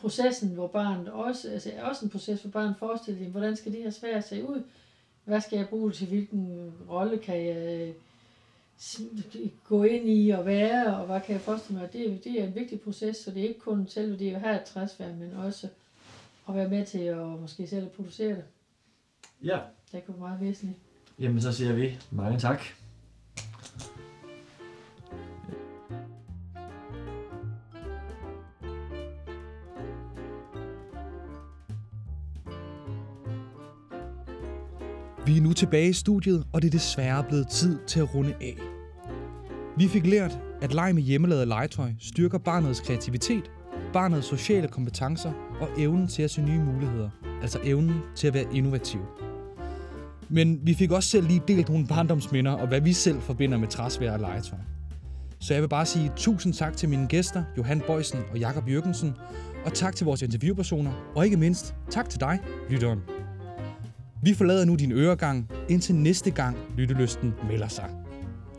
processen, 0.00 0.48
hvor 0.48 0.66
barnet 0.66 1.08
også, 1.08 1.50
altså 1.50 1.70
er 1.74 1.82
også 1.84 2.04
en 2.04 2.10
proces, 2.10 2.40
hvor 2.42 2.50
barnet 2.50 2.76
forestiller 2.78 3.20
sig, 3.22 3.30
hvordan 3.30 3.56
skal 3.56 3.72
det 3.72 3.82
her 3.82 3.90
svær 3.90 4.20
se 4.20 4.44
ud? 4.48 4.62
Hvad 5.24 5.40
skal 5.40 5.56
jeg 5.56 5.68
bruge 5.68 5.88
det 5.88 5.96
til? 5.96 6.06
Hvilken 6.06 6.72
rolle 6.90 7.18
kan 7.18 7.46
jeg 7.46 7.92
s- 8.80 9.00
gå 9.64 9.82
ind 9.84 10.08
i 10.08 10.30
og 10.30 10.46
være, 10.46 10.96
og 10.96 11.06
hvad 11.06 11.20
kan 11.20 11.32
jeg 11.32 11.40
forestille 11.40 11.80
mig? 11.80 11.92
Det, 11.92 12.10
er- 12.10 12.18
det 12.24 12.40
er 12.40 12.44
en 12.46 12.54
vigtig 12.54 12.80
proces, 12.80 13.16
så 13.16 13.30
det 13.30 13.42
er 13.44 13.48
ikke 13.48 13.60
kun 13.60 13.88
selve 13.88 14.18
det 14.18 14.34
at 14.34 14.40
have 14.40 14.56
et 14.56 14.64
træsvær, 14.64 15.14
men 15.14 15.32
også 15.32 15.68
at 16.48 16.54
være 16.54 16.68
med 16.68 16.86
til 16.86 16.98
at 16.98 17.26
måske 17.40 17.66
selv 17.66 17.84
at 17.84 17.90
producere 17.92 18.28
det. 18.28 18.44
Ja. 19.44 19.58
Det 19.92 20.04
kan 20.04 20.14
være 20.14 20.28
meget 20.28 20.40
væsentligt. 20.40 20.78
Jamen, 21.18 21.42
så 21.42 21.52
siger 21.52 21.72
vi 21.72 21.98
mange 22.10 22.38
tak. 22.38 22.60
Vi 35.28 35.36
er 35.36 35.40
nu 35.40 35.52
tilbage 35.52 35.88
i 35.88 35.92
studiet, 35.92 36.46
og 36.52 36.62
det 36.62 36.68
er 36.68 36.72
desværre 36.72 37.24
blevet 37.28 37.48
tid 37.48 37.78
til 37.86 38.00
at 38.00 38.14
runde 38.14 38.34
af. 38.40 38.56
Vi 39.76 39.88
fik 39.88 40.06
lært, 40.06 40.38
at 40.62 40.74
leg 40.74 40.94
med 40.94 41.02
hjemmelavet 41.02 41.48
legetøj 41.48 41.92
styrker 41.98 42.38
barnets 42.38 42.80
kreativitet, 42.80 43.50
barnets 43.92 44.26
sociale 44.26 44.68
kompetencer 44.68 45.32
og 45.60 45.68
evnen 45.78 46.08
til 46.08 46.22
at 46.22 46.30
se 46.30 46.42
nye 46.42 46.60
muligheder, 46.60 47.10
altså 47.42 47.58
evnen 47.64 48.00
til 48.16 48.26
at 48.26 48.34
være 48.34 48.44
innovativ. 48.54 49.00
Men 50.28 50.60
vi 50.62 50.74
fik 50.74 50.90
også 50.90 51.08
selv 51.08 51.26
lige 51.26 51.42
delt 51.48 51.68
nogle 51.68 51.86
barndomsminder 51.86 52.52
og 52.52 52.68
hvad 52.68 52.80
vi 52.80 52.92
selv 52.92 53.20
forbinder 53.20 53.58
med 53.58 53.68
træsvær 53.68 54.12
og 54.12 54.20
legetøj. 54.20 54.58
Så 55.40 55.54
jeg 55.54 55.62
vil 55.62 55.68
bare 55.68 55.86
sige 55.86 56.12
tusind 56.16 56.54
tak 56.54 56.76
til 56.76 56.88
mine 56.88 57.06
gæster, 57.06 57.42
Johan 57.56 57.82
Bøjsen 57.86 58.18
og 58.32 58.38
Jakob 58.38 58.68
Jørgensen, 58.68 59.12
og 59.64 59.74
tak 59.74 59.96
til 59.96 60.04
vores 60.04 60.22
interviewpersoner, 60.22 61.12
og 61.14 61.24
ikke 61.24 61.36
mindst 61.36 61.74
tak 61.90 62.10
til 62.10 62.20
dig, 62.20 62.38
lytteren. 62.70 63.17
Vi 64.22 64.34
forlader 64.34 64.64
nu 64.64 64.74
din 64.74 64.92
øregang, 64.92 65.50
indtil 65.68 65.94
næste 65.94 66.30
gang 66.30 66.56
lyttelysten 66.76 67.34
melder 67.50 67.68
sig. 67.68 67.90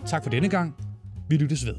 Tak 0.05 0.23
for 0.23 0.29
denne 0.29 0.49
gang. 0.49 0.75
Vi 1.29 1.37
lyttes 1.37 1.65
ved. 1.65 1.73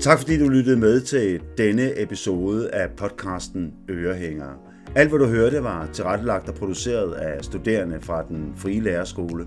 Tak 0.00 0.18
fordi 0.18 0.38
du 0.38 0.48
lyttede 0.48 0.76
med 0.76 1.00
til 1.00 1.40
denne 1.58 2.02
episode 2.02 2.74
af 2.74 2.90
podcasten 2.90 3.74
Ørehængere. 3.90 4.56
Alt 4.94 5.08
hvad 5.08 5.18
du 5.18 5.26
hørte 5.26 5.62
var 5.62 5.88
tilrettelagt 5.92 6.48
og 6.48 6.54
produceret 6.54 7.12
af 7.12 7.44
studerende 7.44 8.00
fra 8.00 8.22
den 8.28 8.52
frie 8.56 8.80
lærerskole. 8.80 9.46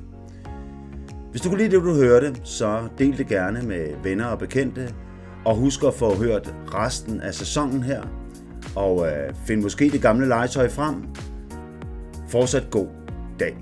Hvis 1.32 1.42
du 1.42 1.50
kunne 1.50 1.58
lide 1.58 1.76
det, 1.76 1.84
du 1.84 1.96
hørte, 1.96 2.36
så 2.44 2.88
del 2.98 3.18
det 3.18 3.28
gerne 3.28 3.62
med 3.62 3.88
venner 4.04 4.26
og 4.26 4.40
bekendte, 4.40 4.94
og 5.46 5.56
husk 5.56 5.84
at 5.84 5.94
få 5.94 6.16
hørt 6.16 6.56
resten 6.68 7.22
af 7.22 7.34
sæsonen 7.34 7.84
her, 7.84 8.02
og 8.76 9.08
øh, 9.08 9.34
find 9.48 9.62
måske 9.62 9.90
det 9.90 10.02
gamle 10.02 10.28
legetøj 10.28 10.70
frem. 10.70 10.96
Fortsat 12.30 12.70
god 12.72 12.88
dag. 13.40 13.58